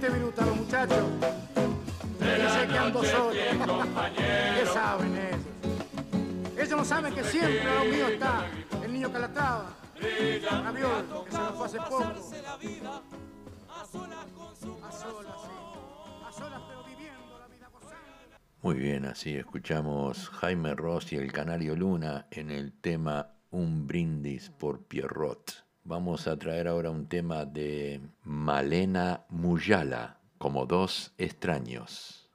Callejero, 0.00 0.06
¿Lo 0.06 0.06
sentiste, 0.06 0.10
Viruta, 0.10 0.46
los 0.46 0.56
muchachos? 0.56 1.04
de 2.18 2.38
la 2.38 2.44
Dice 2.44 2.66
que 2.68 2.78
ando 2.78 3.04
solo. 3.04 3.32
¿Qué 4.16 4.66
saben 4.66 5.16
ellos? 5.16 6.56
Ellos 6.56 6.76
no 6.78 6.84
saben 6.84 7.14
que 7.14 7.24
siempre 7.24 7.62
a 7.62 7.84
lo 7.84 7.90
mío 7.90 8.08
está 8.08 8.46
el 8.84 8.92
niño 8.92 9.12
Calatrava, 9.12 9.70
Raviol, 10.64 11.24
que 11.24 11.30
se 11.30 11.38
nos 11.38 11.52
fue 11.54 11.66
hace 11.66 11.78
poco. 11.78 12.02
la 12.42 12.56
vida 12.56 13.02
a 13.70 13.84
solas 13.86 14.26
con 14.36 14.56
su 14.56 14.84
A 14.84 14.90
solas, 14.92 15.36
sí. 15.42 16.26
A 16.26 16.32
solas, 16.32 16.60
pero 16.68 16.84
viviendo 16.84 17.38
la 17.38 17.46
vida 17.46 17.68
gozando. 17.72 17.96
Muy 18.62 18.74
bien, 18.76 19.04
así 19.06 19.36
escuchamos 19.36 20.28
Jaime 20.30 20.74
Ross 20.74 21.12
y 21.12 21.16
el 21.16 21.30
Canario 21.32 21.76
Luna 21.76 22.26
en 22.30 22.50
el 22.50 22.72
tema 22.72 23.34
Un 23.50 23.86
brindis 23.86 24.50
por 24.50 24.84
Pierrot. 24.84 25.67
Vamos 25.88 26.28
a 26.28 26.36
traer 26.36 26.68
ahora 26.68 26.90
un 26.90 27.06
tema 27.06 27.46
de 27.46 28.02
Malena 28.22 29.24
Muyala, 29.30 30.18
como 30.36 30.66
dos 30.66 31.14
extraños. 31.16 32.28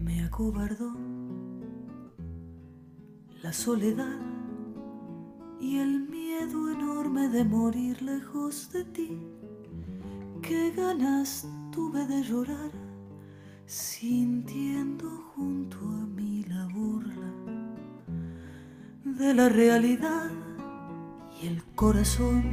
Me 0.00 0.22
acobardó 0.26 0.92
la 3.42 3.54
soledad 3.54 4.20
y 5.58 5.78
el 5.78 6.10
miedo 6.10 6.70
enorme 6.70 7.30
de 7.30 7.42
morir 7.42 8.02
lejos 8.02 8.70
de 8.70 8.84
ti. 8.84 9.18
Qué 10.42 10.72
ganas 10.72 11.48
tuve 11.72 12.06
de 12.06 12.22
llorar 12.22 12.81
sintiendo 13.72 15.08
junto 15.34 15.78
a 15.78 16.06
mí 16.14 16.44
la 16.46 16.66
burla 16.66 17.32
de 19.02 19.32
la 19.32 19.48
realidad 19.48 20.30
y 21.40 21.46
el 21.46 21.64
corazón 21.74 22.44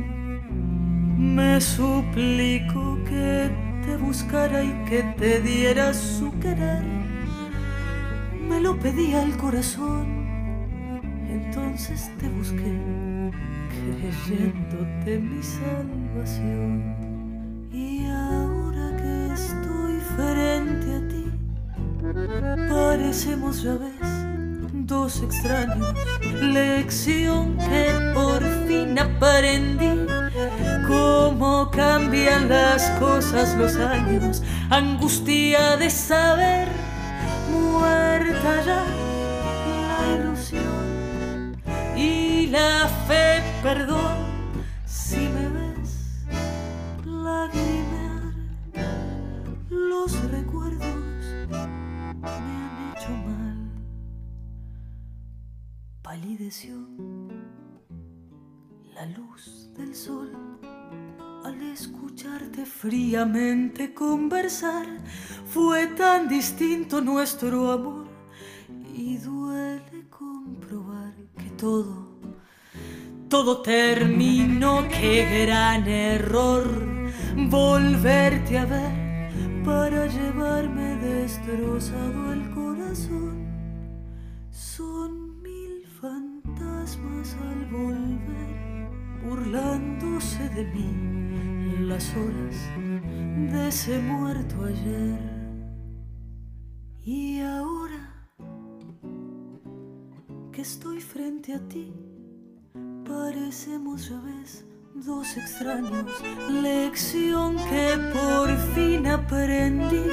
me 1.18 1.60
suplico 1.60 2.98
que 3.04 3.52
te 3.86 3.98
buscara 3.98 4.64
y 4.64 4.72
que 4.86 5.04
te 5.18 5.42
diera 5.42 5.94
su 5.94 6.32
querer. 6.40 6.86
Me 8.48 8.62
lo 8.62 8.76
lo 8.76 8.80
pedí 8.80 9.14
al 9.14 9.36
corazón. 9.36 10.08
Entonces 11.30 12.10
te 12.18 12.30
busqué, 12.30 12.80
creyéndote 13.70 15.20
mi 15.20 15.44
salvación. 15.44 16.99
Parecemos 23.10 23.64
ya 23.64 23.74
ves 23.74 24.10
dos 24.86 25.24
extraños. 25.24 25.96
Lección 26.42 27.58
que 27.58 28.12
por 28.14 28.40
fin 28.68 29.00
aprendí. 29.00 30.06
Cómo 30.88 31.72
cambian 31.72 32.50
las 32.50 32.88
cosas 33.00 33.58
los 33.58 33.78
años. 33.78 34.44
Angustia 34.70 35.76
de 35.78 35.90
saber, 35.90 36.68
muerta 37.52 38.64
ya 38.64 38.86
la 39.80 40.16
ilusión. 40.16 41.58
Y 41.98 42.46
la 42.52 42.88
fe, 43.08 43.42
perdón, 43.64 44.18
si 44.86 45.18
me 45.18 45.48
ves 45.58 46.28
lagrimear 47.06 48.36
los 49.72 50.12
recuerdos 50.30 51.09
palideció 56.10 56.74
la 58.96 59.06
luz 59.06 59.70
del 59.78 59.94
sol 59.94 60.32
al 61.46 61.62
escucharte 61.62 62.66
fríamente 62.66 63.94
conversar. 63.94 64.88
Fue 65.46 65.86
tan 65.86 66.28
distinto 66.28 67.00
nuestro 67.00 67.72
amor 67.72 68.08
y 68.92 69.18
duele 69.18 70.10
comprobar 70.10 71.14
que 71.38 71.52
todo, 71.52 72.18
todo 73.30 73.62
terminó. 73.62 74.88
Qué 74.90 75.46
gran 75.46 75.88
error 75.88 76.66
volverte 77.52 78.58
a 78.58 78.66
ver 78.66 79.32
para 79.64 80.08
llevarme 80.08 80.96
destrozado 80.96 82.34
el 82.34 82.50
corazón. 82.50 83.39
Al 87.36 87.66
volver, 87.66 88.90
burlándose 89.24 90.50
de 90.50 90.66
mí 90.66 91.88
las 91.88 92.16
horas 92.16 92.56
de 93.52 93.68
ese 93.68 94.00
muerto 94.00 94.64
ayer. 94.64 95.20
Y 97.04 97.40
ahora 97.42 98.28
que 100.52 100.62
estoy 100.62 101.00
frente 101.02 101.54
a 101.54 101.60
ti, 101.68 101.94
parecemos 103.06 104.10
ya 104.10 104.20
ves 104.22 104.66
dos 105.06 105.38
extraños, 105.38 106.06
lección 106.62 107.56
que 107.56 107.98
por 108.14 108.56
fin 108.74 109.08
aprendí, 109.08 110.04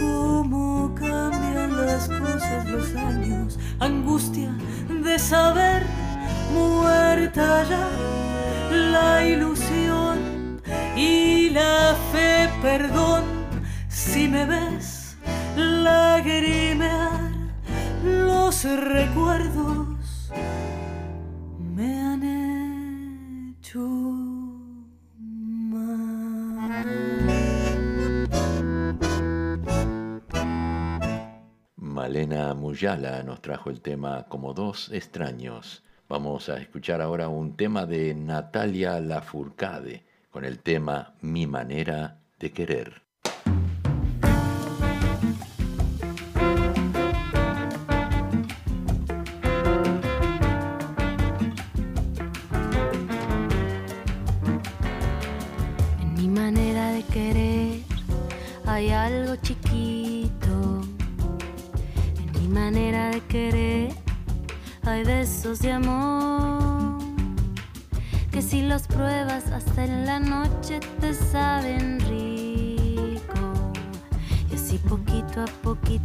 cómo 0.00 0.94
cambian 0.94 1.76
las 1.76 2.08
cosas 2.08 2.68
los 2.70 2.94
años, 2.94 3.58
angustia 3.78 4.56
de 5.04 5.18
saber, 5.18 5.82
muerta 6.52 7.64
ya 7.64 7.88
la 8.70 9.24
ilusión 9.26 10.60
y 10.96 11.50
la 11.50 11.96
fe, 12.12 12.48
perdón, 12.62 13.24
si 13.88 14.28
me 14.28 14.44
ves 14.44 15.16
lagrimear 15.56 17.30
los 18.04 18.64
recuerdos 18.64 20.30
me 21.58 22.00
han 22.00 22.40
Malena 31.76 32.54
Muyala 32.54 33.22
nos 33.22 33.40
trajo 33.40 33.70
el 33.70 33.80
tema 33.82 34.26
Como 34.28 34.54
dos 34.54 34.90
extraños. 34.92 35.84
Vamos 36.10 36.48
a 36.48 36.56
escuchar 36.58 37.00
ahora 37.00 37.28
un 37.28 37.56
tema 37.56 37.86
de 37.86 38.12
Natalia 38.16 38.98
Lafourcade 38.98 40.02
con 40.32 40.44
el 40.44 40.58
tema 40.58 41.14
Mi 41.20 41.46
manera 41.46 42.18
de 42.40 42.50
querer. 42.50 43.09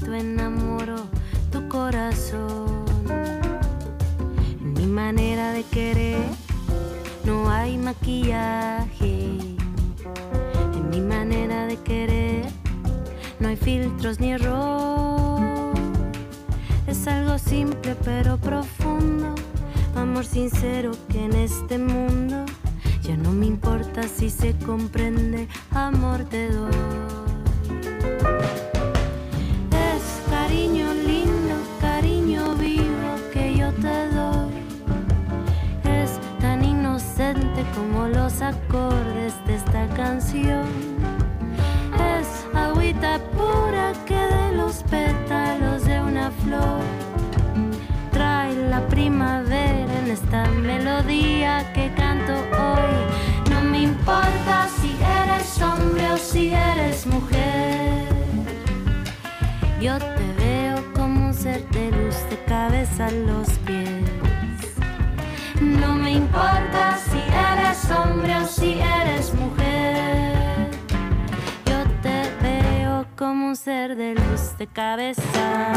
Poquito 0.05 0.13
enamoro 0.13 0.95
tu 1.51 1.67
corazón. 1.67 2.85
En 4.61 4.73
mi 4.73 4.85
manera 4.85 5.51
de 5.51 5.63
querer 5.63 6.25
no 7.23 7.49
hay 7.49 7.77
maquillaje. 7.77 9.37
En 10.73 10.89
mi 10.89 11.01
manera 11.01 11.65
de 11.65 11.77
querer 11.77 12.45
no 13.39 13.47
hay 13.47 13.55
filtros 13.55 14.19
ni 14.19 14.31
error. 14.33 15.73
Es 16.87 17.07
algo 17.07 17.37
simple 17.37 17.95
pero 18.03 18.37
profundo. 18.37 19.33
Amor 19.95 20.25
sincero 20.25 20.91
que 21.09 21.25
en 21.25 21.33
este 21.33 21.77
mundo 21.77 22.45
ya 23.01 23.15
no 23.15 23.31
me 23.31 23.45
importa 23.45 24.03
si 24.03 24.29
se 24.29 24.53
comprende, 24.65 25.47
amor 25.71 26.25
te 26.25 26.49
doy. 26.51 26.64
Cabeza. 74.75 75.74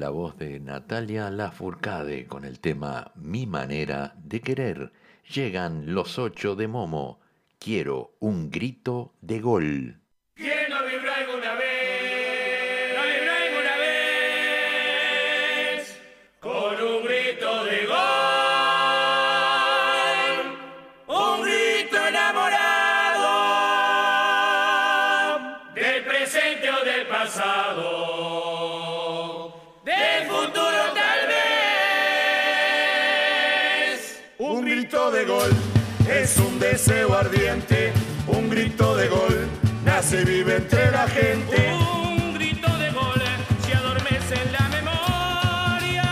la 0.00 0.08
voz 0.08 0.38
de 0.38 0.58
Natalia 0.60 1.30
Lafourcade 1.30 2.26
con 2.26 2.46
el 2.46 2.58
tema 2.58 3.12
Mi 3.16 3.46
manera 3.46 4.14
de 4.16 4.40
querer. 4.40 4.92
Llegan 5.28 5.92
los 5.94 6.18
ocho 6.18 6.56
de 6.56 6.68
Momo. 6.68 7.20
Quiero 7.58 8.16
un 8.18 8.50
grito 8.50 9.12
de 9.20 9.40
gol. 9.40 10.00
¿Quién 10.34 10.72
alguna 10.72 11.54
vez? 11.54 11.79
es 36.30 36.38
un 36.38 36.58
deseo 36.58 37.14
ardiente, 37.14 37.92
un 38.26 38.48
grito 38.50 38.96
de 38.96 39.08
gol, 39.08 39.48
nace 39.84 40.22
y 40.22 40.24
vive 40.24 40.56
entre 40.56 40.90
la 40.90 41.08
gente. 41.08 41.72
Un 41.72 42.34
grito 42.34 42.68
de 42.78 42.90
gol 42.90 43.20
se 43.66 43.74
adormece 43.74 44.34
en 44.44 44.52
la 44.52 44.68
memoria, 44.68 46.04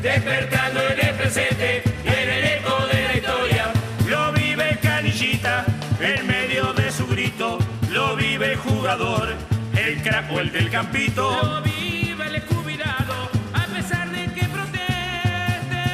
despertando 0.00 0.80
en 0.88 1.06
el 1.06 1.14
presente 1.16 1.82
y 2.04 2.08
en 2.08 2.28
el 2.30 2.44
eco 2.44 2.86
de 2.92 3.02
la 3.08 3.14
historia. 3.14 3.72
Lo 4.06 4.32
vive 4.32 4.78
Canillita 4.80 5.66
en 6.00 6.26
medio 6.26 6.72
de 6.72 6.90
su 6.90 7.06
grito, 7.06 7.58
lo 7.90 8.16
vive 8.16 8.52
el 8.52 8.58
jugador, 8.58 9.34
el 9.76 10.02
crack 10.02 10.32
o 10.32 10.40
el 10.40 10.50
del 10.50 10.70
campito. 10.70 11.30
Lo 11.42 11.62
vive 11.62 12.26
el 12.26 12.40
jubilado, 12.42 13.28
a 13.52 13.66
pesar 13.66 14.10
de 14.10 14.32
que 14.32 14.46
proteste, 14.48 15.84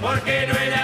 porque 0.00 0.46
no 0.48 0.58
era 0.58 0.81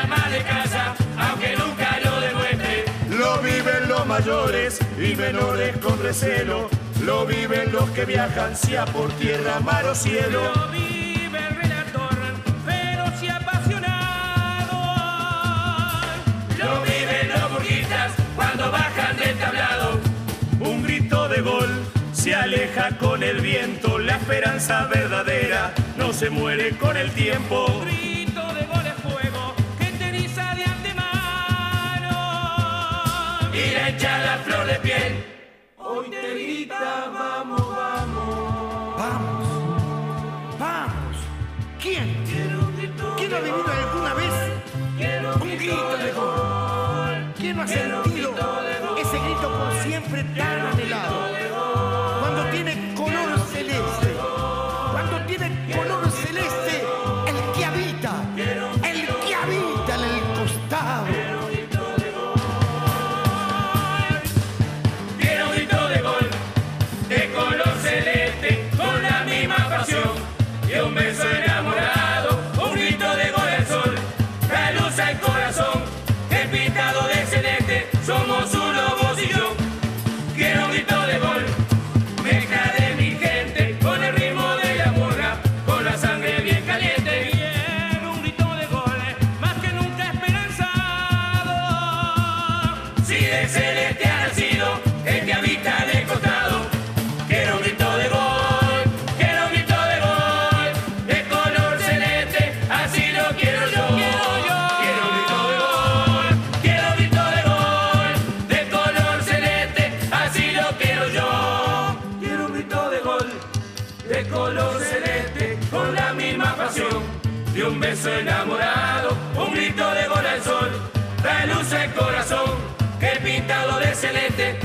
y 5.01 5.15
menores 5.15 5.77
con 5.79 6.03
recelo. 6.03 6.69
Lo 7.05 7.25
viven 7.25 7.71
los 7.71 7.89
que 7.91 8.05
viajan, 8.05 8.57
sea 8.57 8.85
por 8.87 9.13
tierra, 9.13 9.61
mar 9.61 9.85
o 9.87 9.95
cielo. 9.95 10.43
Lo 10.57 10.69
vive 10.73 11.39
el 11.39 11.55
relator, 11.55 12.19
feroz 12.67 13.23
y 13.23 13.29
apasionado. 13.29 14.77
Lo 16.59 16.83
viven 16.83 17.29
los 17.29 17.53
burguistas 17.53 18.13
cuando 18.35 18.73
bajan 18.73 19.17
del 19.19 19.39
tablado. 19.39 20.01
Un 20.59 20.83
grito 20.83 21.29
de 21.29 21.41
gol 21.41 21.69
se 22.13 22.35
aleja 22.35 22.99
con 22.99 23.23
el 23.23 23.41
viento. 23.41 23.99
La 23.99 24.17
esperanza 24.17 24.87
verdadera 24.87 25.73
no 25.97 26.13
se 26.13 26.29
muere 26.29 26.77
con 26.77 26.97
el 26.97 27.13
tiempo. 27.13 27.85
Ya 33.99 34.19
la 34.19 34.39
flor 34.39 34.67
de 34.67 34.75
piel. 34.77 35.38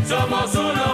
Somos 0.05 0.53
uno. 0.55 0.92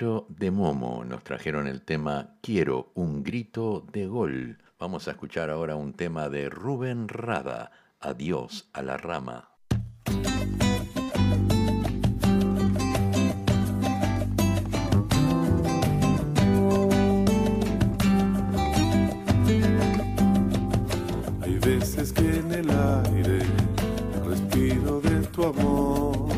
De 0.00 0.50
Momo 0.50 1.04
nos 1.04 1.22
trajeron 1.22 1.66
el 1.66 1.82
tema 1.82 2.30
Quiero 2.40 2.90
un 2.94 3.22
grito 3.22 3.86
de 3.92 4.06
gol. 4.06 4.56
Vamos 4.78 5.06
a 5.06 5.10
escuchar 5.10 5.50
ahora 5.50 5.76
un 5.76 5.92
tema 5.92 6.30
de 6.30 6.48
Rubén 6.48 7.06
Rada, 7.06 7.70
Adiós 8.00 8.70
a 8.72 8.80
la 8.80 8.96
rama. 8.96 9.50
Hay 21.42 21.58
veces 21.58 22.10
que 22.10 22.38
en 22.38 22.52
el 22.52 22.70
aire 22.70 23.40
respiro 24.24 25.02
de 25.02 25.26
tu 25.26 25.44
amor, 25.44 26.28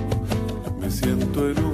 me 0.80 0.90
siento 0.90 1.48
en 1.48 1.64
una 1.64 1.71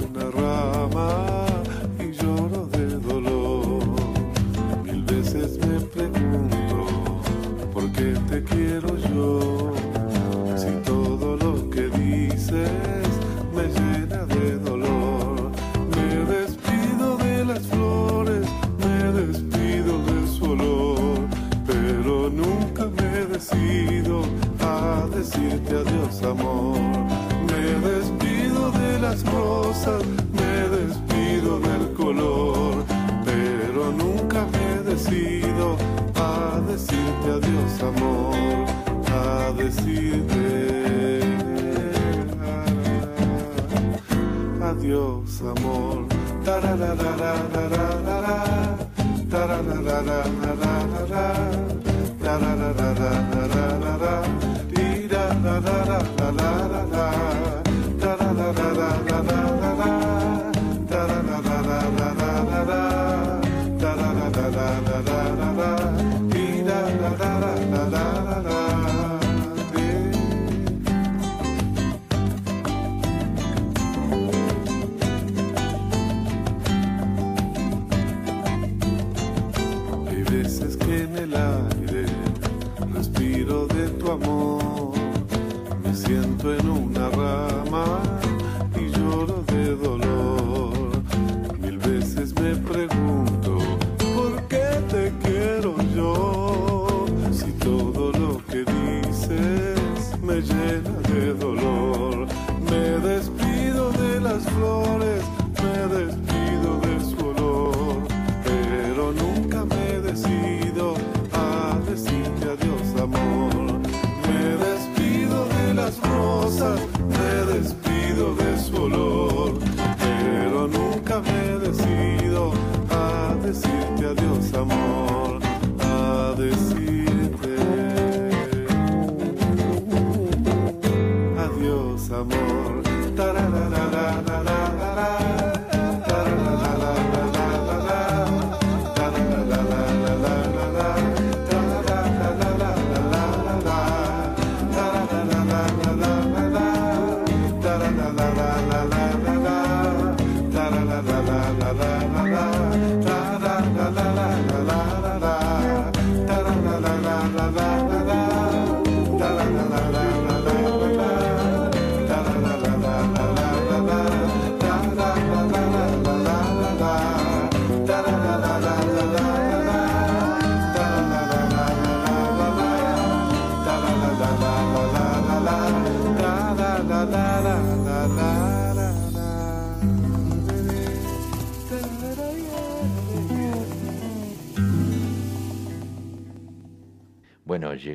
amor. 132.59 134.48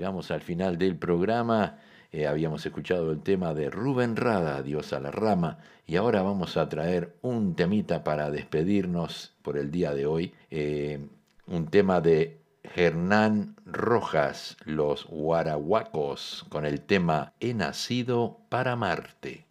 Llegamos 0.05 0.30
al 0.30 0.42
final 0.42 0.76
del 0.76 0.96
programa. 0.98 1.78
Eh, 2.12 2.26
habíamos 2.26 2.66
escuchado 2.66 3.11
el 3.11 3.22
tema 3.22 3.55
de 3.55 3.70
Rubén 3.70 4.16
Rada, 4.16 4.61
Dios 4.62 4.92
a 4.92 5.00
la 5.00 5.11
rama, 5.11 5.61
y 5.86 5.96
ahora 5.96 6.20
vamos 6.20 6.59
a 6.59 6.68
traer 6.68 7.14
un 7.22 7.55
temita 7.55 8.05
para 8.05 8.30
despedirnos 8.30 9.32
por 9.40 9.57
el 9.57 9.70
día 9.70 9.94
de 9.94 10.05
hoy. 10.05 10.34
Eh, 10.50 11.09
un 11.46 11.68
tema 11.68 12.02
de 12.02 12.38
Hernán 12.76 13.57
Rojas, 13.64 14.59
Los 14.66 15.07
Guarahuacos, 15.07 16.44
con 16.50 16.66
el 16.66 16.82
tema 16.82 17.32
He 17.40 17.55
nacido 17.55 18.40
para 18.50 18.76
Marte. 18.76 19.46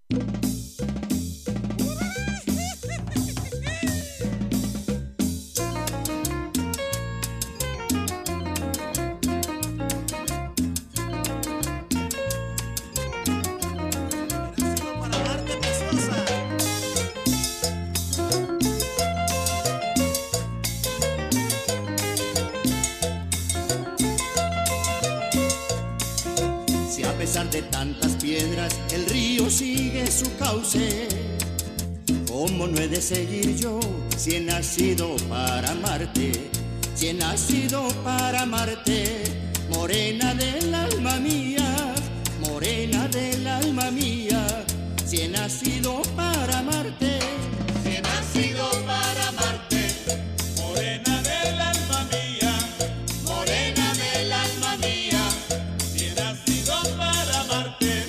Nacido 34.63 35.17
para 35.27 35.71
amarte? 35.71 36.49
Si 36.95 37.09
he 37.09 37.13
nacido 37.13 37.89
para 38.01 38.43
amarte, 38.43 39.21
morena 39.69 40.33
del 40.35 40.73
alma 40.73 41.19
mía, 41.19 41.93
morena 42.39 43.09
del 43.09 43.45
alma 43.45 43.91
mía, 43.91 44.63
si 45.05 45.23
he 45.23 45.27
nacido 45.27 46.01
para 46.15 46.59
amarte. 46.59 47.19
Si 47.83 47.89
he 47.89 48.01
nacido 48.01 48.69
para 48.87 49.27
amarte, 49.27 49.81
morena 50.61 51.21
del 51.21 51.59
alma 51.59 52.07
mía, 52.13 52.53
morena 53.25 53.93
del 53.95 54.31
alma 54.31 54.77
mía. 54.77 55.23
Si 55.93 56.05
he 56.05 56.15
nacido 56.15 56.75
para 56.95 57.41
amarte. 57.41 58.05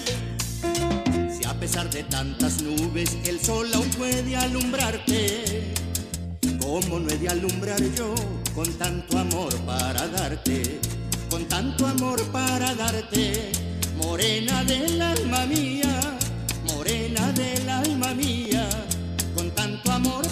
Si 1.36 1.44
a 1.44 1.54
pesar 1.54 1.90
de 1.90 2.04
tantas 2.04 2.62
nubes, 2.62 3.10
el 3.24 3.40
sol 3.40 3.68
aún 3.74 3.90
puede 3.98 4.36
alumbrarte. 4.36 5.63
¿Cómo 6.74 6.98
no 6.98 7.08
he 7.08 7.16
de 7.18 7.28
alumbrar 7.28 7.80
yo 7.94 8.16
con 8.52 8.66
tanto 8.72 9.16
amor 9.16 9.54
para 9.58 10.08
darte? 10.08 10.80
Con 11.30 11.44
tanto 11.44 11.86
amor 11.86 12.20
para 12.32 12.74
darte, 12.74 13.52
morena 13.96 14.64
del 14.64 15.00
alma 15.00 15.46
mía, 15.46 16.00
morena 16.64 17.30
del 17.30 17.68
alma 17.68 18.12
mía, 18.14 18.68
con 19.36 19.52
tanto 19.52 19.92
amor 19.92 20.23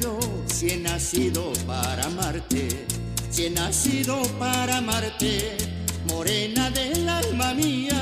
yo 0.00 0.18
si 0.46 0.70
he 0.70 0.76
nacido 0.76 1.52
para 1.66 2.04
amarte? 2.04 2.86
Si 3.30 3.46
he 3.46 3.50
nacido 3.50 4.20
para 4.38 4.78
amarte, 4.78 5.56
morena 6.08 6.70
del 6.70 7.08
alma 7.08 7.54
mía, 7.54 7.99